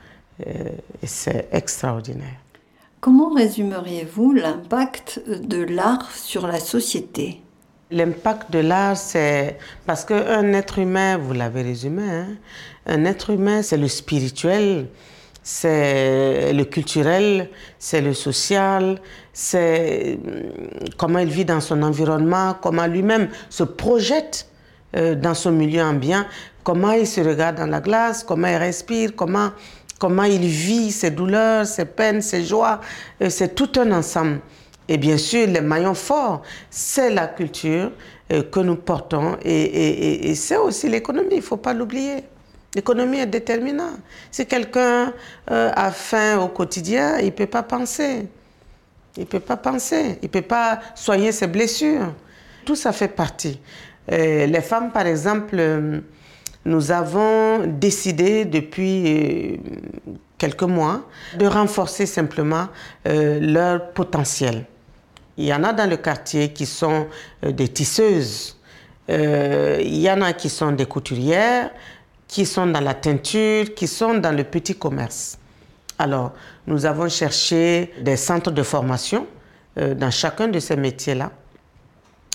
et 0.40 1.06
c'est 1.06 1.48
extraordinaire. 1.52 2.38
Comment 3.00 3.34
résumeriez-vous 3.34 4.32
l'impact 4.32 5.20
de 5.28 5.62
l'art 5.62 6.10
sur 6.10 6.46
la 6.46 6.58
société? 6.58 7.43
L'impact 7.94 8.50
de 8.50 8.58
l'art, 8.58 8.96
c'est 8.96 9.56
parce 9.86 10.04
qu'un 10.04 10.52
être 10.52 10.80
humain, 10.80 11.16
vous 11.16 11.32
l'avez 11.32 11.62
résumé, 11.62 12.02
hein, 12.02 12.26
un 12.86 13.04
être 13.04 13.30
humain, 13.30 13.62
c'est 13.62 13.76
le 13.76 13.86
spirituel, 13.86 14.88
c'est 15.44 16.52
le 16.52 16.64
culturel, 16.64 17.50
c'est 17.78 18.00
le 18.00 18.12
social, 18.12 18.98
c'est 19.32 20.18
hum, 20.26 20.88
comment 20.96 21.20
il 21.20 21.28
vit 21.28 21.44
dans 21.44 21.60
son 21.60 21.82
environnement, 21.82 22.56
comment 22.60 22.86
lui-même 22.86 23.28
se 23.48 23.62
projette 23.62 24.48
euh, 24.96 25.14
dans 25.14 25.34
son 25.34 25.52
milieu 25.52 25.82
ambiant, 25.82 26.24
comment 26.64 26.92
il 26.92 27.06
se 27.06 27.20
regarde 27.20 27.58
dans 27.58 27.66
la 27.66 27.80
glace, 27.80 28.24
comment 28.24 28.48
il 28.48 28.56
respire, 28.56 29.10
comment, 29.14 29.50
comment 30.00 30.24
il 30.24 30.46
vit 30.46 30.90
ses 30.90 31.12
douleurs, 31.12 31.64
ses 31.64 31.84
peines, 31.84 32.22
ses 32.22 32.44
joies. 32.44 32.80
Euh, 33.22 33.30
c'est 33.30 33.54
tout 33.54 33.70
un 33.78 33.92
ensemble. 33.92 34.40
Et 34.88 34.98
bien 34.98 35.16
sûr, 35.16 35.46
les 35.46 35.60
maillons 35.60 35.94
forts, 35.94 36.42
c'est 36.70 37.10
la 37.10 37.26
culture 37.26 37.90
euh, 38.32 38.42
que 38.42 38.60
nous 38.60 38.76
portons 38.76 39.36
et, 39.42 40.34
c'est 40.34 40.56
aussi 40.56 40.88
l'économie, 40.88 41.28
il 41.32 41.36
ne 41.36 41.42
faut 41.42 41.56
pas 41.56 41.72
l'oublier. 41.72 42.24
L'économie 42.74 43.18
est 43.18 43.26
déterminante. 43.26 43.98
Si 44.30 44.46
quelqu'un 44.46 45.12
euh, 45.50 45.70
a 45.74 45.90
faim 45.90 46.40
au 46.40 46.48
quotidien, 46.48 47.18
il 47.18 47.26
ne 47.26 47.30
peut 47.30 47.46
pas 47.46 47.62
penser. 47.62 48.26
Il 49.16 49.20
ne 49.20 49.26
peut 49.26 49.40
pas 49.40 49.56
penser. 49.56 50.18
Il 50.20 50.24
ne 50.24 50.28
peut 50.28 50.42
pas 50.42 50.80
soigner 50.94 51.30
ses 51.32 51.46
blessures. 51.46 52.12
Tout 52.64 52.74
ça 52.74 52.92
fait 52.92 53.08
partie. 53.08 53.60
Euh, 54.10 54.46
les 54.46 54.60
femmes, 54.60 54.90
par 54.90 55.06
exemple, 55.06 55.56
nous 56.64 56.90
avons 56.90 57.66
décidé 57.66 58.44
depuis 58.44 59.60
quelques 60.36 60.62
mois 60.62 61.08
de 61.38 61.46
renforcer 61.46 62.06
simplement 62.06 62.68
leur 63.04 63.92
potentiel. 63.92 64.66
Il 65.36 65.44
y 65.44 65.52
en 65.52 65.64
a 65.64 65.72
dans 65.72 65.88
le 65.88 65.96
quartier 65.96 66.52
qui 66.52 66.66
sont 66.66 67.08
euh, 67.44 67.52
des 67.52 67.68
tisseuses. 67.68 68.56
Euh, 69.10 69.78
il 69.80 70.00
y 70.00 70.10
en 70.10 70.22
a 70.22 70.32
qui 70.32 70.48
sont 70.48 70.72
des 70.72 70.86
couturières, 70.86 71.70
qui 72.28 72.46
sont 72.46 72.66
dans 72.66 72.80
la 72.80 72.94
teinture, 72.94 73.74
qui 73.74 73.86
sont 73.86 74.14
dans 74.14 74.34
le 74.34 74.44
petit 74.44 74.76
commerce. 74.76 75.38
Alors, 75.98 76.32
nous 76.66 76.86
avons 76.86 77.08
cherché 77.08 77.92
des 78.00 78.16
centres 78.16 78.50
de 78.50 78.62
formation 78.62 79.26
euh, 79.78 79.94
dans 79.94 80.10
chacun 80.10 80.48
de 80.48 80.58
ces 80.60 80.76
métiers-là. 80.76 81.30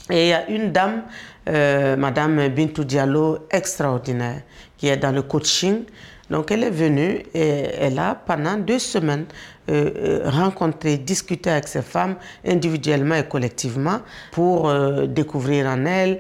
Et 0.10 0.26
il 0.26 0.30
y 0.30 0.34
a 0.34 0.50
une 0.50 0.72
dame, 0.72 1.04
Madame 1.46 2.48
Bintou 2.50 2.84
Diallo, 2.84 3.46
extraordinaire, 3.52 4.42
qui 4.76 4.88
est 4.88 4.98
dans 4.98 5.12
le 5.12 5.22
coaching. 5.22 5.84
Donc, 6.30 6.52
elle 6.52 6.64
est 6.64 6.70
venue 6.70 7.24
et 7.34 7.70
elle 7.80 7.98
a, 7.98 8.16
pendant 8.16 8.58
deux 8.58 8.80
semaines, 8.80 9.26
euh, 9.70 9.92
euh, 9.98 10.30
rencontrer, 10.30 10.98
discuter 10.98 11.50
avec 11.50 11.68
ces 11.68 11.82
femmes 11.82 12.16
individuellement 12.46 13.16
et 13.16 13.28
collectivement 13.28 14.00
pour 14.32 14.70
euh, 14.70 15.06
découvrir 15.06 15.68
en 15.68 15.86
elles 15.86 16.20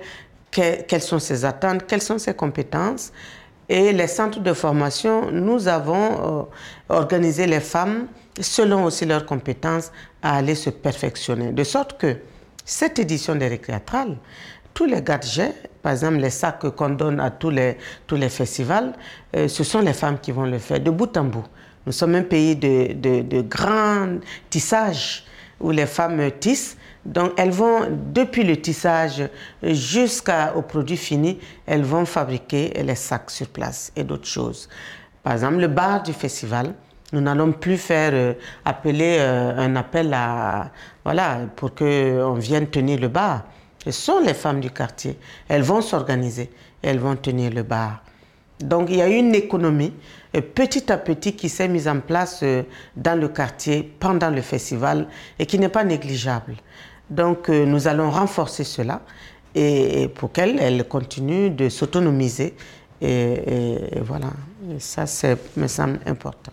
quelles 0.51 1.01
sont 1.01 1.19
ses 1.19 1.45
attentes, 1.45 1.85
quelles 1.87 2.01
sont 2.01 2.17
ses 2.17 2.33
compétences. 2.33 3.13
Et 3.69 3.93
les 3.93 4.07
centres 4.07 4.39
de 4.39 4.51
formation, 4.51 5.31
nous 5.31 5.67
avons 5.67 6.47
organisé 6.89 7.45
les 7.45 7.59
femmes, 7.59 8.07
selon 8.41 8.83
aussi 8.83 9.05
leurs 9.05 9.27
compétences, 9.27 9.91
à 10.23 10.37
aller 10.37 10.55
se 10.55 10.71
perfectionner. 10.71 11.51
De 11.51 11.63
sorte 11.63 11.99
que 11.99 12.17
cette 12.65 12.97
édition 12.97 13.35
des 13.35 13.47
récréatrales, 13.47 14.17
tous 14.73 14.85
les 14.85 15.01
gadgets, 15.01 15.69
par 15.81 15.91
exemple 15.91 16.17
les 16.17 16.29
sacs 16.29 16.69
qu'on 16.75 16.89
donne 16.89 17.19
à 17.19 17.29
tous 17.31 17.49
les, 17.49 17.77
tous 18.07 18.15
les 18.15 18.29
festivals, 18.29 18.93
ce 19.33 19.63
sont 19.63 19.79
les 19.79 19.93
femmes 19.93 20.17
qui 20.19 20.31
vont 20.31 20.45
le 20.45 20.57
faire 20.59 20.79
de 20.79 20.89
bout 20.91 21.15
en 21.17 21.25
bout. 21.25 21.45
Nous 21.85 21.91
sommes 21.93 22.15
un 22.15 22.23
pays 22.23 22.55
de, 22.55 22.93
de, 22.93 23.21
de 23.21 23.41
grand 23.41 24.19
tissage 24.49 25.23
où 25.59 25.71
les 25.71 25.85
femmes 25.85 26.31
tissent. 26.39 26.77
Donc 27.05 27.31
elles 27.37 27.51
vont, 27.51 27.87
depuis 28.13 28.43
le 28.43 28.57
tissage 28.57 29.23
jusqu'au 29.63 30.61
produit 30.67 30.97
fini, 30.97 31.39
elles 31.65 31.83
vont 31.83 32.05
fabriquer 32.05 32.71
les 32.83 32.95
sacs 32.95 33.31
sur 33.31 33.47
place 33.47 33.91
et 33.95 34.03
d'autres 34.03 34.27
choses. 34.27 34.69
Par 35.23 35.33
exemple, 35.33 35.57
le 35.57 35.67
bar 35.67 36.03
du 36.03 36.13
festival, 36.13 36.73
nous 37.11 37.21
n'allons 37.21 37.51
plus 37.53 37.77
faire 37.77 38.11
euh, 38.13 38.33
appeler 38.65 39.17
euh, 39.19 39.57
un 39.57 39.75
appel 39.75 40.13
à, 40.13 40.71
voilà, 41.03 41.39
pour 41.55 41.73
qu'on 41.73 42.33
vienne 42.35 42.67
tenir 42.67 42.99
le 42.99 43.07
bar. 43.07 43.45
Ce 43.83 43.91
sont 43.91 44.19
les 44.19 44.33
femmes 44.33 44.59
du 44.59 44.71
quartier. 44.71 45.17
Elles 45.47 45.61
vont 45.61 45.81
s'organiser, 45.81 46.49
elles 46.81 46.99
vont 46.99 47.15
tenir 47.15 47.51
le 47.51 47.63
bar. 47.63 48.03
Donc 48.59 48.89
il 48.89 48.97
y 48.97 49.01
a 49.01 49.07
une 49.07 49.33
économie 49.35 49.93
euh, 50.35 50.41
petit 50.41 50.91
à 50.91 50.97
petit 50.97 51.33
qui 51.33 51.47
s'est 51.47 51.69
mise 51.69 51.87
en 51.87 52.01
place 52.01 52.41
euh, 52.43 52.63
dans 52.95 53.17
le 53.17 53.29
quartier 53.29 53.89
pendant 53.99 54.29
le 54.29 54.41
festival 54.41 55.07
et 55.37 55.45
qui 55.45 55.57
n'est 55.57 55.69
pas 55.69 55.85
négligeable. 55.85 56.55
Donc 57.09 57.49
euh, 57.49 57.65
nous 57.65 57.87
allons 57.87 58.11
renforcer 58.11 58.65
cela 58.65 59.01
et 59.55 60.09
pour 60.13 60.31
qu'elle 60.31 60.59
elle 60.59 60.87
continue 60.87 61.49
de 61.49 61.69
s'autonomiser. 61.69 62.53
Et, 63.01 63.87
voilà, 64.01 64.27
ça 64.77 65.05
ça 65.07 65.35
me 65.55 65.67
semble 65.67 66.01
important. 66.05 66.51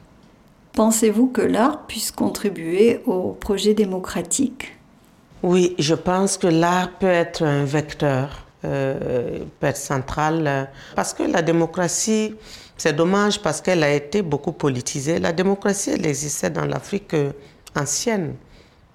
Pensez-vous 0.74 1.26
que 1.26 1.40
l'art 1.40 1.86
puisse 1.88 2.12
contribuer 2.12 3.00
au 3.04 3.32
projet 3.32 3.74
démocratique? 3.74 4.75
Oui, 5.46 5.76
je 5.78 5.94
pense 5.94 6.38
que 6.38 6.48
l'art 6.48 6.98
peut 6.98 7.06
être 7.06 7.44
un 7.44 7.64
vecteur 7.64 8.44
euh, 8.64 9.38
être 9.62 9.76
centrale. 9.76 10.68
Parce 10.96 11.14
que 11.14 11.22
la 11.22 11.40
démocratie, 11.40 12.34
c'est 12.76 12.94
dommage 12.96 13.40
parce 13.40 13.60
qu'elle 13.60 13.84
a 13.84 13.94
été 13.94 14.22
beaucoup 14.22 14.50
politisée. 14.50 15.20
La 15.20 15.30
démocratie, 15.30 15.90
elle 15.90 16.04
existait 16.04 16.50
dans 16.50 16.64
l'Afrique 16.64 17.14
ancienne. 17.76 18.34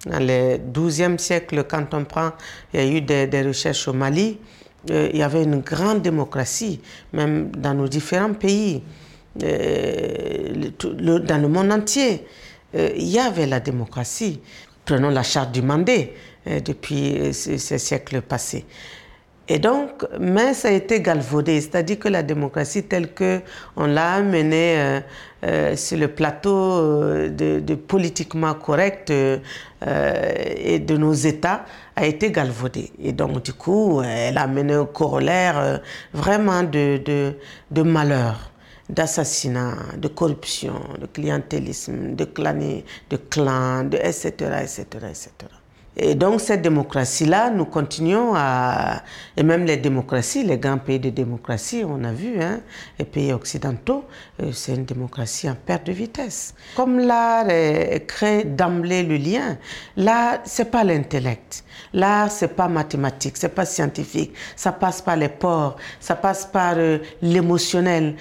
Dans 0.04 0.18
le 0.18 0.58
XIIe 0.58 1.18
siècle, 1.18 1.64
quand 1.64 1.94
on 1.94 2.04
prend, 2.04 2.32
il 2.74 2.80
y 2.80 2.82
a 2.82 2.86
eu 2.86 3.00
des, 3.00 3.42
recherches 3.42 3.88
au 3.88 3.94
Mali, 3.94 4.38
euh, 4.90 5.08
il 5.10 5.20
y 5.20 5.22
avait 5.22 5.44
une 5.44 5.60
grande 5.60 6.02
démocratie, 6.02 6.82
même 7.14 7.50
dans 7.56 7.72
nos 7.72 7.88
différents 7.88 8.34
pays, 8.34 8.82
euh, 9.42 10.68
dans 10.82 11.40
le 11.40 11.48
monde 11.48 11.72
entier. 11.72 12.26
Euh, 12.74 12.90
il 12.94 13.08
y 13.08 13.18
avait 13.18 13.46
la 13.46 13.60
démocratie. 13.60 14.42
Prenons 14.84 15.08
la 15.08 15.22
charte 15.22 15.52
du 15.52 15.62
Mandé 15.62 16.12
depuis 16.46 17.32
ces 17.32 17.78
siècles 17.78 18.22
passés. 18.22 18.64
Et 19.48 19.58
donc, 19.58 20.06
mais 20.20 20.54
ça 20.54 20.68
a 20.68 20.70
été 20.70 21.00
galvaudé, 21.00 21.60
c'est-à-dire 21.60 21.98
que 21.98 22.08
la 22.08 22.22
démocratie 22.22 22.84
telle 22.84 23.12
que 23.12 23.40
on 23.76 23.86
l'a 23.86 24.14
amenée 24.14 24.78
euh, 24.78 25.00
euh, 25.44 25.76
sur 25.76 25.98
le 25.98 26.06
plateau 26.08 26.56
euh, 26.56 27.28
de, 27.28 27.74
politiquement 27.74 28.54
correct 28.54 29.10
et 29.10 30.78
de 30.78 30.96
nos 30.96 31.12
États 31.12 31.64
a 31.96 32.06
été 32.06 32.30
galvaudée. 32.30 32.92
Et 33.02 33.12
donc, 33.12 33.42
du 33.42 33.52
coup, 33.52 34.00
elle 34.02 34.38
a 34.38 34.46
mené 34.46 34.74
un 34.74 34.86
corollaire 34.86 35.80
vraiment 36.14 36.62
de, 36.62 36.98
de, 37.04 37.34
de 37.70 37.82
malheur 37.82 38.52
d'assassinat, 38.88 39.74
de 39.98 40.08
corruption, 40.08 40.74
de 41.00 41.06
clientélisme, 41.06 42.14
de 42.14 42.24
clans, 42.24 42.82
de 43.10 43.16
clans, 43.16 43.84
de 43.84 43.96
etc., 43.96 44.30
etc., 44.62 44.84
etc. 45.10 45.61
Et 45.96 46.14
donc 46.14 46.40
cette 46.40 46.62
démocratie-là, 46.62 47.50
nous 47.50 47.66
continuons 47.66 48.32
à... 48.34 49.02
Et 49.36 49.42
même 49.42 49.66
les 49.66 49.76
démocraties, 49.76 50.42
les 50.42 50.56
grands 50.56 50.78
pays 50.78 50.98
de 50.98 51.10
démocratie, 51.10 51.84
on 51.86 52.02
a 52.04 52.12
vu, 52.12 52.40
hein, 52.40 52.60
les 52.98 53.04
pays 53.04 53.32
occidentaux, 53.32 54.04
euh, 54.42 54.52
c'est 54.52 54.74
une 54.74 54.86
démocratie 54.86 55.50
en 55.50 55.54
perte 55.54 55.86
de 55.86 55.92
vitesse. 55.92 56.54
Comme 56.76 56.98
l'art 56.98 57.46
crée 58.06 58.44
d'emblée 58.44 59.02
le 59.02 59.16
lien, 59.16 59.58
l'art, 59.96 60.38
c'est 60.44 60.70
pas 60.70 60.82
l'intellect. 60.82 61.62
L'art, 61.92 62.30
c'est 62.30 62.56
pas 62.56 62.68
mathématique, 62.68 63.36
c'est 63.36 63.54
pas 63.54 63.66
scientifique. 63.66 64.32
Ça 64.56 64.72
passe 64.72 65.02
par 65.02 65.16
les 65.16 65.28
ports, 65.28 65.76
ça 66.00 66.16
passe 66.16 66.46
par 66.46 66.74
euh, 66.78 66.98
l'émotionnel. 67.20 68.16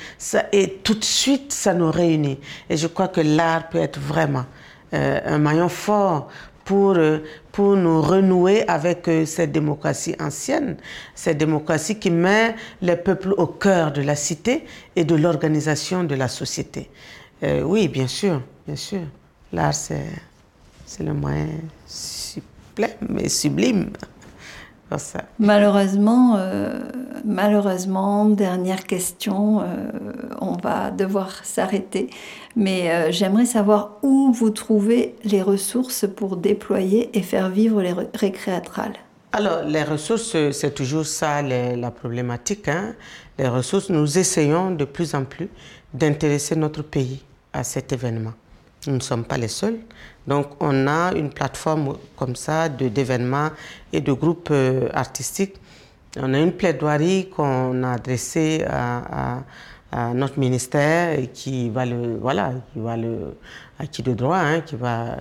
Et 0.51 0.79
tout 0.83 0.95
de 0.95 1.05
suite, 1.05 1.53
ça 1.53 1.73
nous 1.73 1.89
réunit. 1.89 2.39
Et 2.69 2.75
je 2.75 2.87
crois 2.87 3.07
que 3.07 3.21
l'art 3.21 3.69
peut 3.69 3.77
être 3.77 3.99
vraiment 3.99 4.45
euh, 4.93 5.21
un 5.23 5.37
maillon 5.37 5.69
fort 5.69 6.27
pour, 6.65 6.95
euh, 6.97 7.19
pour 7.51 7.75
nous 7.75 8.01
renouer 8.01 8.67
avec 8.67 9.07
euh, 9.07 9.25
cette 9.25 9.51
démocratie 9.51 10.15
ancienne, 10.19 10.77
cette 11.15 11.37
démocratie 11.37 11.99
qui 11.99 12.11
met 12.11 12.55
les 12.81 12.95
peuples 12.95 13.33
au 13.37 13.47
cœur 13.47 13.91
de 13.91 14.01
la 14.01 14.15
cité 14.15 14.65
et 14.95 15.03
de 15.03 15.15
l'organisation 15.15 16.03
de 16.03 16.15
la 16.15 16.27
société. 16.27 16.89
Euh, 17.43 17.63
oui, 17.63 17.87
bien 17.87 18.07
sûr, 18.07 18.41
bien 18.65 18.75
sûr. 18.75 19.01
L'art, 19.51 19.73
c'est, 19.73 20.05
le 20.99 21.13
moyen 21.13 21.47
sublime 21.87 23.91
Malheureusement, 25.39 26.35
euh, 26.37 26.79
malheureusement, 27.23 28.25
dernière 28.25 28.85
question, 28.85 29.61
euh, 29.61 29.65
on 30.39 30.57
va 30.57 30.91
devoir 30.91 31.45
s'arrêter, 31.45 32.09
mais 32.55 32.91
euh, 32.91 33.11
j'aimerais 33.11 33.45
savoir 33.45 33.99
où 34.03 34.31
vous 34.33 34.49
trouvez 34.49 35.15
les 35.23 35.41
ressources 35.41 36.05
pour 36.15 36.37
déployer 36.37 37.09
et 37.17 37.21
faire 37.21 37.49
vivre 37.49 37.81
les 37.81 37.93
récréatrales. 38.13 38.95
Alors, 39.33 39.63
les 39.63 39.83
ressources, 39.83 40.35
c'est 40.51 40.73
toujours 40.73 41.05
ça 41.05 41.41
la 41.41 41.91
problématique. 41.91 42.67
Hein. 42.67 42.95
Les 43.39 43.47
ressources, 43.47 43.89
nous 43.89 44.17
essayons 44.17 44.71
de 44.71 44.83
plus 44.83 45.15
en 45.15 45.23
plus 45.23 45.47
d'intéresser 45.93 46.57
notre 46.57 46.81
pays 46.81 47.23
à 47.53 47.63
cet 47.63 47.93
événement. 47.93 48.33
Nous 48.87 48.93
ne 48.93 48.99
sommes 48.99 49.25
pas 49.25 49.37
les 49.37 49.47
seuls. 49.47 49.79
Donc 50.25 50.47
on 50.59 50.87
a 50.87 51.13
une 51.13 51.29
plateforme 51.29 51.97
comme 52.15 52.35
ça 52.35 52.67
d'événements 52.67 53.49
et 53.93 54.01
de 54.01 54.11
groupes 54.11 54.49
euh, 54.51 54.89
artistiques. 54.93 55.55
On 56.17 56.33
a 56.33 56.39
une 56.39 56.51
plaidoirie 56.53 57.29
qu'on 57.29 57.83
a 57.83 57.91
adressée 57.91 58.65
à, 58.67 59.43
notre 60.13 60.39
ministère 60.39 61.19
qui 61.33 61.69
va 61.69 61.85
le 61.85 62.15
voilà 62.15 62.53
qui 62.71 62.79
va 62.79 62.95
le 62.95 63.35
qui 63.91 64.01
de 64.01 64.13
droit 64.13 64.37
hein, 64.37 64.61
qui 64.61 64.77
va 64.77 65.17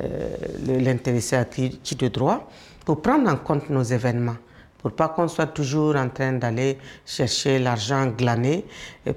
euh, 0.00 0.36
l'intéresser 0.66 1.36
à 1.36 1.44
qui, 1.44 1.94
de 1.96 2.08
droit 2.08 2.50
pour 2.84 3.00
prendre 3.00 3.30
en 3.30 3.36
compte 3.36 3.70
nos 3.70 3.84
événements 3.84 4.38
pour 4.78 4.90
pas 4.90 5.08
qu'on 5.08 5.28
soit 5.28 5.46
toujours 5.46 5.94
en 5.94 6.08
train 6.08 6.32
d'aller 6.32 6.78
chercher 7.06 7.60
l'argent 7.60 8.08
glané 8.08 8.64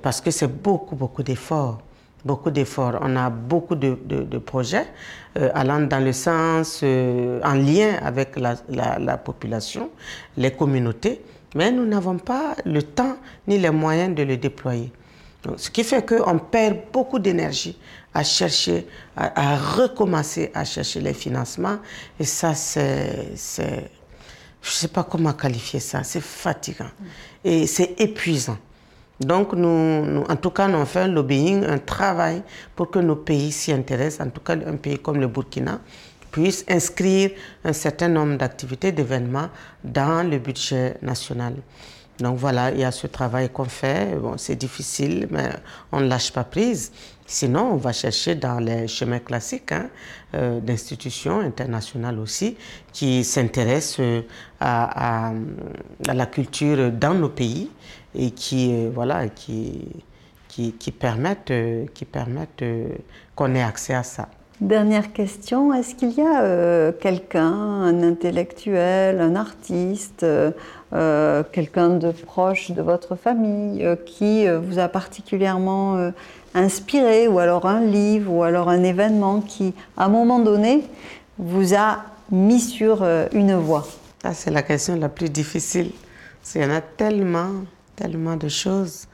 parce 0.04 0.22
que 0.22 0.30
c'est 0.30 0.62
beaucoup 0.62 0.96
beaucoup 0.96 1.24
d'efforts 1.24 1.82
beaucoup 2.26 2.50
d'efforts. 2.50 2.98
On 3.02 3.16
a 3.16 3.30
beaucoup 3.30 3.76
de, 3.76 4.38
projets 4.40 4.88
euh, 5.38 5.50
allant 5.54 5.82
dans 5.82 6.04
le 6.04 6.12
sens, 6.12 6.82
euh, 6.84 7.40
en 7.44 7.54
lien 7.54 8.00
avec 8.02 8.36
la, 8.38 9.18
population, 9.18 9.92
les 10.36 10.52
communautés, 10.52 11.22
mais 11.56 11.72
nous 11.72 11.86
n'avons 11.86 12.18
pas 12.18 12.56
le 12.66 12.82
temps 12.82 13.18
ni 13.48 13.60
les 13.60 13.70
moyens 13.70 14.14
de 14.16 14.24
le 14.24 14.38
déployer. 14.38 14.92
ce 15.58 15.70
qui 15.70 15.84
fait 15.84 16.04
qu'on 16.06 16.40
perd 16.40 16.78
beaucoup 16.92 17.20
d'énergie 17.20 17.78
à 18.14 18.24
chercher, 18.24 18.88
à, 19.16 19.58
recommencer 19.58 20.50
à 20.54 20.66
chercher 20.66 21.02
les 21.02 21.14
financements. 21.14 21.78
Et 22.20 22.24
ça, 22.24 22.56
c'est, 22.56 23.36
je 23.56 23.62
ne 23.62 24.74
sais 24.74 24.88
pas 24.88 25.04
comment 25.04 25.34
qualifier 25.34 25.80
ça, 25.80 26.02
c'est 26.04 26.24
fatigant 26.24 26.90
et 27.44 27.68
c'est 27.68 28.00
épuisant. 28.00 28.58
Donc, 29.20 29.54
nous, 29.54 30.24
en 30.28 30.36
tout 30.36 30.50
cas, 30.50 30.68
nous 30.68 30.86
un 30.96 31.08
lobbying, 31.08 31.64
un 31.66 31.78
travail 31.78 32.44
pour 32.76 32.92
que 32.92 33.00
nos 33.00 33.16
pays 33.16 33.52
s'y 33.52 33.72
intéressent, 33.72 34.28
en 34.28 34.30
tout 34.30 34.42
cas 34.42 34.56
un 34.56 34.76
pays 34.76 35.00
comme 35.00 35.20
le 35.20 35.28
Burkina 35.28 35.80
puisse 36.32 36.66
inscrire 36.68 37.32
un 37.64 37.72
certain 37.72 38.10
nombre 38.10 38.38
d'activités, 38.38 38.92
d'événements 38.92 39.48
dans 39.86 40.30
le 40.30 40.38
budget 40.38 40.98
national. 41.02 41.54
Donc 42.20 42.38
voilà, 42.38 42.72
il 42.72 42.80
y 42.80 42.84
a 42.84 42.92
ce 42.92 43.08
travail 43.08 43.50
qu'on 43.50 43.66
fait. 43.66 44.16
Bon, 44.16 44.38
c'est 44.38 44.56
difficile, 44.56 45.28
mais 45.32 45.50
on 45.92 46.02
ne 46.02 46.08
lâche 46.08 46.32
pas 46.32 46.44
prise. 46.44 46.92
Sinon, 47.26 47.72
on 47.74 47.78
va 47.78 47.92
chercher 47.92 48.36
dans 48.36 48.60
les 48.60 48.88
chemins 48.88 49.20
classiques 49.20 49.72
hein, 49.72 49.90
euh, 50.34 50.60
d'institutions 50.60 51.40
internationales 51.40 52.20
aussi 52.20 52.56
qui 52.94 53.24
s'intéressent 53.24 53.98
euh, 54.00 54.22
à, 54.60 55.34
la 56.06 56.26
culture 56.28 56.92
dans 56.92 57.16
nos 57.16 57.30
pays 57.30 57.72
et 58.18 58.32
qui, 58.32 58.72
euh, 58.74 58.90
voilà, 58.94 59.28
qui, 59.28 59.88
qui, 60.48 60.74
qui 60.74 60.92
permettent, 60.92 61.54
qui 61.94 62.06
permettent 62.06 62.64
qu'on 63.36 63.54
ait 63.56 63.64
accès 63.64 63.94
à 63.94 64.04
ça. 64.04 64.28
Dernière 64.62 65.12
question, 65.12 65.74
est-ce 65.74 65.96
qu'il 65.96 66.12
y 66.12 66.22
a 66.22 66.94
quelqu'un, 66.94 67.52
un 67.52 68.04
intellectuel, 68.04 69.20
un 69.20 69.36
artiste, 69.36 70.26
quelqu'un 71.52 71.90
de 71.90 72.12
proche 72.12 72.72
de 72.72 72.82
votre 72.82 73.18
famille 73.18 73.86
qui 74.06 74.48
vous 74.48 74.80
a 74.80 74.88
particulièrement 74.88 76.12
inspiré, 76.56 77.28
ou 77.28 77.40
alors 77.40 77.66
un 77.66 77.82
livre, 77.82 78.32
ou 78.32 78.44
alors 78.44 78.70
un 78.70 78.82
événement 78.82 79.42
qui, 79.42 79.74
à 79.98 80.06
un 80.06 80.10
moment 80.10 80.40
donné, 80.40 80.84
vous 81.38 81.76
a 81.76 82.06
mis 82.32 82.62
sur 82.62 83.04
euh, 83.04 83.28
une 83.34 83.56
voie? 83.56 83.86
Ça, 84.22 84.34
c'est 84.34 84.52
la 84.52 84.64
question 84.64 84.96
la 84.96 85.10
plus 85.10 85.30
difficile. 85.30 85.92
Il 86.56 86.62
y 86.62 86.66
en 86.66 86.72
a 86.72 86.82
tellement, 86.82 87.52
tellement 87.96 88.36
de 88.36 88.48
choses. 88.48 89.08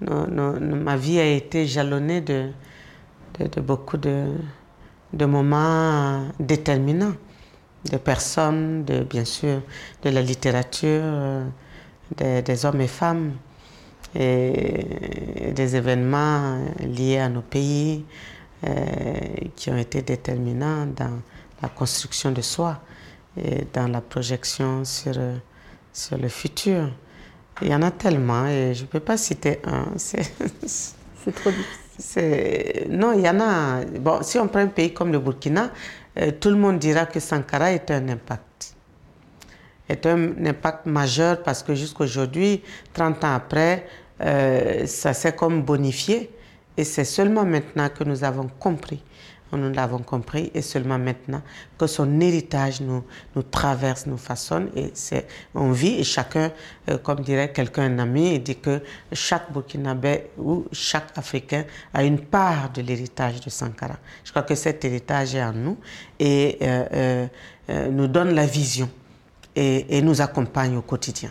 ma 0.00 0.96
vie 0.96 1.18
a 1.18 1.26
été 1.26 1.66
jalonnée 1.66 2.20
de, 2.20 2.50
beaucoup 3.60 3.96
de, 3.96 4.26
moments 5.12 6.26
déterminants, 6.38 7.14
de 7.90 7.96
personnes, 7.96 8.84
de, 8.84 9.02
bien 9.02 9.24
sûr, 9.24 9.62
de 10.02 10.10
la 10.10 10.22
littérature, 10.22 11.02
euh, 11.02 11.44
des 12.42 12.64
hommes 12.64 12.80
et 12.80 12.88
femmes 12.88 13.32
et 14.14 15.52
des 15.54 15.76
événements 15.76 16.64
liés 16.80 17.18
à 17.18 17.28
nos 17.28 17.42
pays 17.42 18.04
euh, 18.66 18.72
qui 19.54 19.70
ont 19.70 19.76
été 19.76 20.02
déterminants 20.02 20.86
dans 20.86 21.20
la 21.62 21.68
construction 21.68 22.32
de 22.32 22.40
soi 22.40 22.80
et 23.36 23.66
dans 23.72 23.88
la 23.88 24.00
projection 24.00 24.84
sur, 24.84 25.14
sur 25.92 26.18
le 26.18 26.28
futur. 26.28 26.90
Il 27.62 27.68
y 27.68 27.74
en 27.74 27.82
a 27.82 27.90
tellement 27.90 28.46
et 28.46 28.74
je 28.74 28.82
ne 28.82 28.86
peux 28.86 29.00
pas 29.00 29.16
citer 29.16 29.60
un. 29.64 29.86
C'est 29.96 31.34
trop 31.34 31.50
difficile. 31.50 32.86
Non, 32.90 33.12
il 33.12 33.20
y 33.20 33.28
en 33.28 33.40
a. 33.40 33.84
Bon, 34.00 34.22
si 34.22 34.38
on 34.38 34.46
prend 34.46 34.60
un 34.60 34.68
pays 34.68 34.94
comme 34.94 35.10
le 35.10 35.18
Burkina, 35.18 35.70
euh, 36.18 36.30
tout 36.38 36.50
le 36.50 36.56
monde 36.56 36.78
dira 36.78 37.06
que 37.06 37.18
Sankara 37.20 37.72
est 37.72 37.90
un 37.90 38.08
impact. 38.08 38.74
Est 39.88 40.06
un 40.06 40.44
impact 40.46 40.86
majeur 40.86 41.42
parce 41.42 41.62
que 41.62 41.74
jusqu'à 41.74 42.04
aujourd'hui, 42.04 42.62
30 42.92 43.24
ans 43.24 43.34
après, 43.34 43.86
euh, 44.20 44.86
ça 44.86 45.12
s'est 45.12 45.34
comme 45.34 45.62
bonifié. 45.62 46.30
Et 46.76 46.84
c'est 46.84 47.04
seulement 47.04 47.44
maintenant 47.44 47.88
que 47.88 48.04
nous 48.04 48.22
avons 48.22 48.48
compris, 48.60 49.02
nous 49.56 49.72
l'avons 49.72 49.98
compris, 49.98 50.50
et 50.54 50.62
seulement 50.62 50.98
maintenant 50.98 51.42
que 51.78 51.86
son 51.86 52.20
héritage 52.20 52.80
nous, 52.80 53.02
traverse, 53.50 54.06
nous 54.06 54.18
façonne, 54.18 54.68
et 54.76 54.90
c'est, 54.94 55.26
on 55.54 55.72
vit, 55.72 55.98
et 56.00 56.04
chacun, 56.04 56.52
euh, 56.90 56.98
comme 56.98 57.20
dirait 57.20 57.52
quelqu'un, 57.52 57.84
un 57.84 57.98
ami, 57.98 58.38
dit 58.38 58.56
que 58.56 58.82
chaque 59.12 59.52
Burkinabé 59.52 60.30
ou 60.38 60.64
chaque 60.72 61.16
Africain 61.16 61.64
a 61.94 62.04
une 62.04 62.20
part 62.20 62.70
de 62.72 62.82
l'héritage 62.82 63.40
de 63.40 63.50
Sankara. 63.50 63.96
Je 64.24 64.30
crois 64.30 64.42
que 64.42 64.54
cet 64.54 64.84
héritage 64.84 65.34
est 65.34 65.42
en 65.42 65.52
nous 65.52 65.76
et 66.18 66.58
euh, 66.62 67.26
nous 67.90 68.06
donne 68.06 68.34
la 68.34 68.46
vision 68.46 68.88
et, 69.54 69.96
et 69.96 70.02
nous 70.02 70.20
accompagne 70.20 70.76
au 70.76 70.82
quotidien. 70.82 71.30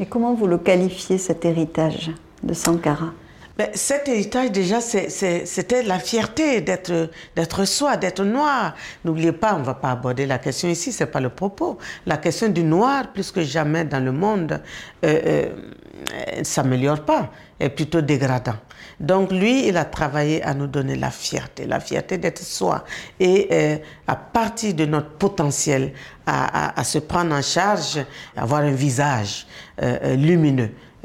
Et 0.00 0.06
comment 0.06 0.34
vous 0.34 0.46
le 0.46 0.58
qualifiez, 0.58 1.18
cet 1.18 1.44
héritage 1.44 2.10
de 2.42 2.52
Sankara? 2.52 3.12
Ben, 3.56 3.68
cet 3.72 4.08
héritage, 4.08 4.50
déjà, 4.50 4.80
c'était 4.80 5.84
la 5.84 6.00
fierté 6.00 6.60
d'être 6.60 7.64
soi, 7.64 7.96
d'être 7.96 8.24
noir. 8.24 8.74
N'oubliez 9.04 9.30
pas, 9.30 9.54
on 9.54 9.60
ne 9.60 9.64
va 9.64 9.74
pas 9.74 9.92
aborder 9.92 10.26
la 10.26 10.38
question 10.38 10.68
ici, 10.68 10.90
ce 10.90 11.04
n'est 11.04 11.10
pas 11.10 11.20
le 11.20 11.28
propos. 11.28 11.78
La 12.04 12.16
question 12.16 12.48
du 12.48 12.64
noir, 12.64 13.12
plus 13.12 13.30
que 13.30 13.42
jamais 13.42 13.84
dans 13.84 14.04
le 14.04 14.10
monde, 14.10 14.60
euh, 15.04 15.20
euh, 15.24 16.38
ne 16.38 16.42
s'améliore 16.42 17.04
pas, 17.04 17.30
est 17.60 17.68
plutôt 17.68 18.00
dégradant. 18.00 18.56
Donc 18.98 19.30
lui, 19.30 19.68
il 19.68 19.76
a 19.76 19.84
travaillé 19.84 20.42
à 20.42 20.52
nous 20.52 20.66
donner 20.66 20.96
la 20.96 21.10
fierté, 21.12 21.64
la 21.66 21.78
fierté 21.78 22.18
d'être 22.18 22.42
soi. 22.42 22.84
Et 23.20 23.46
euh, 23.52 23.76
à 24.08 24.16
partir 24.16 24.74
de 24.74 24.84
notre 24.84 25.10
potentiel, 25.10 25.92
à, 26.26 26.78
à, 26.78 26.82
se 26.82 26.98
prendre 26.98 27.32
en 27.32 27.42
charge, 27.42 28.04
avoir 28.36 28.62
un 28.62 28.72
visage 28.72 29.46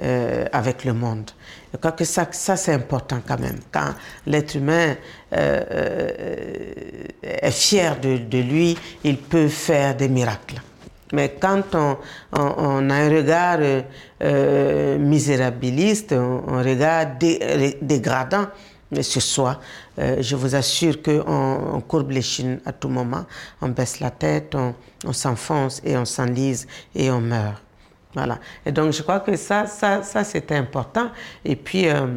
euh, 0.02 0.46
avec 0.54 0.86
le 0.86 0.94
monde. 0.94 1.32
Je 1.74 1.78
crois 1.78 1.92
que 1.92 2.06
ça, 2.06 2.26
ça 2.32 2.56
c'est 2.56 2.74
important 2.74 3.20
quand 3.28 3.40
même. 3.40 3.60
Quand 3.70 3.94
l'être 4.26 4.56
humain 4.56 4.96
euh, 5.34 5.62
euh, 5.72 7.04
est 7.22 7.52
fier 7.52 8.00
de, 8.00 8.38
lui, 8.38 8.78
il 9.04 9.18
peut 9.18 9.50
faire 9.50 9.98
des 9.98 10.08
miracles. 10.08 10.62
Mais 11.12 11.36
quand 11.38 11.76
on, 11.76 11.98
a 12.90 12.94
un 12.94 13.10
regard 13.10 13.60
misérabiliste, 15.00 16.14
un, 16.14 16.64
regard 16.64 17.08
dégradant 17.82 18.48
sur 19.02 19.22
soi, 19.22 19.60
je 19.98 20.36
vous 20.36 20.56
assure 20.56 21.02
qu'on 21.02 21.74
on 21.74 21.82
courbe 21.82 22.12
les 22.12 22.22
chines 22.22 22.62
à 22.66 22.72
tout 22.72 22.90
moment, 22.90 23.26
on 23.62 23.70
baisse 23.70 24.00
la 24.00 24.12
tête, 24.12 24.56
on 24.56 25.14
s'enfonce 25.14 25.82
et 25.84 25.98
on 25.98 26.06
s'enlise 26.06 26.68
et 26.96 27.10
on 27.10 27.22
meurt. 27.22 27.69
Voilà. 28.14 28.40
Et 28.66 28.72
donc, 28.72 28.92
je 28.92 29.02
crois 29.02 29.20
que 29.20 29.36
ça, 29.36 29.68
ça, 29.68 30.02
ça 30.04 30.24
c'était 30.24 30.56
important. 30.56 31.12
Et 31.46 31.56
puis, 31.56 31.88
euh, 31.88 32.08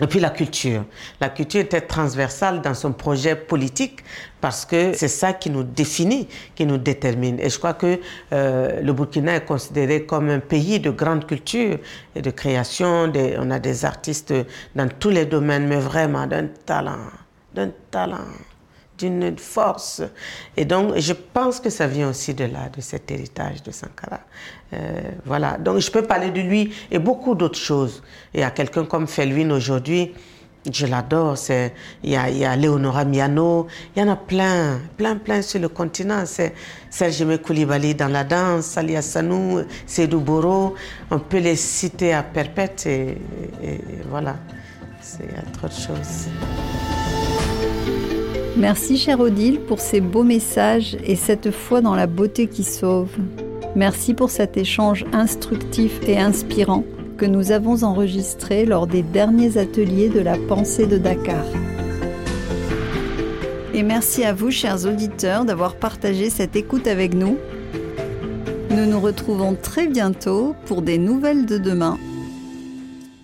et 0.00 0.06
puis 0.06 0.20
la 0.20 0.30
culture. 0.30 0.84
La 1.20 1.28
culture 1.28 1.60
était 1.60 1.80
transversale 1.82 2.62
dans 2.62 2.74
son 2.74 2.92
projet 2.92 3.36
politique 3.36 4.02
parce 4.40 4.64
que 4.64 4.94
c'est 4.94 5.08
ça 5.08 5.34
qui 5.34 5.50
nous 5.50 5.62
définit, 5.62 6.26
qui 6.54 6.64
nous 6.64 6.78
détermine. 6.78 7.38
Et 7.38 7.50
je 7.50 7.58
crois 7.58 7.74
que 7.74 8.00
euh, 8.32 8.80
le 8.80 8.92
Burkina 8.92 9.36
est 9.36 9.44
considéré 9.44 10.04
comme 10.06 10.30
un 10.30 10.40
pays 10.40 10.80
de 10.80 10.90
grande 10.90 11.26
culture 11.26 11.78
et 12.14 12.22
de 12.22 12.30
création. 12.30 13.12
on 13.38 13.50
a 13.50 13.58
des 13.58 13.84
artistes 13.84 14.32
dans 14.74 14.88
tous 14.88 15.10
les 15.10 15.26
domaines, 15.26 15.66
mais 15.66 15.76
vraiment 15.76 16.26
d'un 16.26 16.46
talent, 16.46 17.10
d'un 17.54 17.70
talent 17.90 18.24
d'une 19.00 19.36
force. 19.38 20.02
Et 20.56 20.64
donc, 20.64 20.96
je 20.96 21.12
pense 21.12 21.60
que 21.60 21.70
ça 21.70 21.86
vient 21.86 22.10
aussi 22.10 22.34
de 22.34 22.44
là, 22.44 22.68
de 22.74 22.80
cet 22.80 23.10
héritage 23.10 23.62
de 23.62 23.70
Sankara. 23.70 24.20
Euh, 24.72 25.00
voilà. 25.24 25.56
Donc, 25.58 25.78
je 25.78 25.90
peux 25.90 26.02
parler 26.02 26.30
de 26.30 26.40
lui 26.40 26.72
et 26.90 26.98
beaucoup 26.98 27.34
d'autres 27.34 27.58
choses. 27.58 28.02
Et 28.34 28.44
à 28.44 28.50
quelqu'un 28.50 28.84
comme 28.84 29.06
Felwin 29.06 29.50
aujourd'hui, 29.50 30.12
je 30.70 30.86
l'adore. 30.86 31.36
Il 32.04 32.10
y 32.10 32.16
a, 32.16 32.28
il 32.28 32.38
y 32.38 32.44
a 32.44 32.54
Leonora 32.56 33.04
Miano, 33.04 33.66
il 33.96 34.00
y 34.00 34.04
en 34.04 34.12
a 34.12 34.16
plein, 34.16 34.80
plein, 34.96 35.16
plein 35.16 35.42
sur 35.42 35.60
le 35.60 35.68
continent. 35.68 36.24
C'est 36.26 36.54
Serge 36.90 37.38
Koulibaly 37.38 37.94
dans 37.94 38.08
la 38.08 38.24
danse, 38.24 38.66
Sali 38.66 39.02
Sanou, 39.02 39.62
Seydou 39.86 40.20
Boro. 40.20 40.74
On 41.10 41.18
peut 41.18 41.38
les 41.38 41.56
citer 41.56 42.12
à 42.12 42.22
perpète 42.22 42.86
et, 42.86 43.16
et 43.62 43.80
voilà. 44.10 44.36
C'est 45.00 45.52
trop 45.52 45.66
de 45.66 45.72
choses. 45.72 46.28
Merci 48.60 48.98
cher 48.98 49.20
Odile 49.20 49.58
pour 49.58 49.80
ces 49.80 50.02
beaux 50.02 50.22
messages 50.22 50.94
et 51.02 51.16
cette 51.16 51.50
foi 51.50 51.80
dans 51.80 51.94
la 51.94 52.06
beauté 52.06 52.46
qui 52.46 52.62
sauve. 52.62 53.08
Merci 53.74 54.12
pour 54.12 54.28
cet 54.28 54.58
échange 54.58 55.06
instructif 55.14 55.98
et 56.06 56.18
inspirant 56.18 56.84
que 57.16 57.24
nous 57.24 57.52
avons 57.52 57.84
enregistré 57.84 58.66
lors 58.66 58.86
des 58.86 59.02
derniers 59.02 59.56
ateliers 59.56 60.10
de 60.10 60.20
la 60.20 60.36
pensée 60.36 60.86
de 60.86 60.98
Dakar. 60.98 61.42
Et 63.72 63.82
merci 63.82 64.24
à 64.24 64.34
vous, 64.34 64.50
chers 64.50 64.84
auditeurs, 64.84 65.46
d'avoir 65.46 65.76
partagé 65.76 66.28
cette 66.28 66.54
écoute 66.54 66.86
avec 66.86 67.14
nous. 67.14 67.38
Nous 68.68 68.84
nous 68.84 69.00
retrouvons 69.00 69.54
très 69.54 69.86
bientôt 69.86 70.54
pour 70.66 70.82
des 70.82 70.98
nouvelles 70.98 71.46
de 71.46 71.56
demain. 71.56 71.96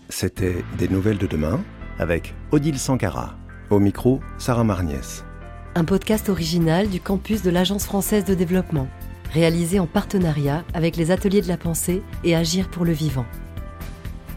C'était 0.09 0.65
Des 0.79 0.89
nouvelles 0.89 1.19
de 1.19 1.27
demain 1.27 1.61
avec 1.99 2.35
Odile 2.53 2.79
Sankara. 2.79 3.35
Au 3.69 3.81
micro, 3.81 4.21
Sarah 4.39 4.65
Marniès. 4.65 5.26
Un 5.79 5.85
podcast 5.85 6.31
original 6.31 6.89
du 6.89 7.03
campus 7.03 7.43
de 7.43 7.51
l'Agence 7.51 7.85
française 7.85 8.25
de 8.25 8.33
développement, 8.33 8.89
réalisé 9.35 9.79
en 9.79 9.87
partenariat 9.87 10.65
avec 10.73 10.97
les 10.97 11.11
ateliers 11.11 11.43
de 11.43 11.49
la 11.49 11.59
pensée 11.59 12.03
et 12.25 12.35
Agir 12.35 12.71
pour 12.71 12.87
le 12.87 12.93
vivant. 12.93 13.27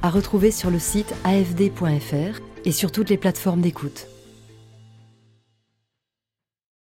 À 0.02 0.10
retrouver 0.10 0.52
sur 0.52 0.70
le 0.70 0.80
site 0.80 1.16
afd.fr 1.24 2.42
et 2.66 2.72
sur 2.74 2.92
toutes 2.92 3.10
les 3.10 3.16
plateformes 3.16 3.62
d'écoute. 3.62 4.08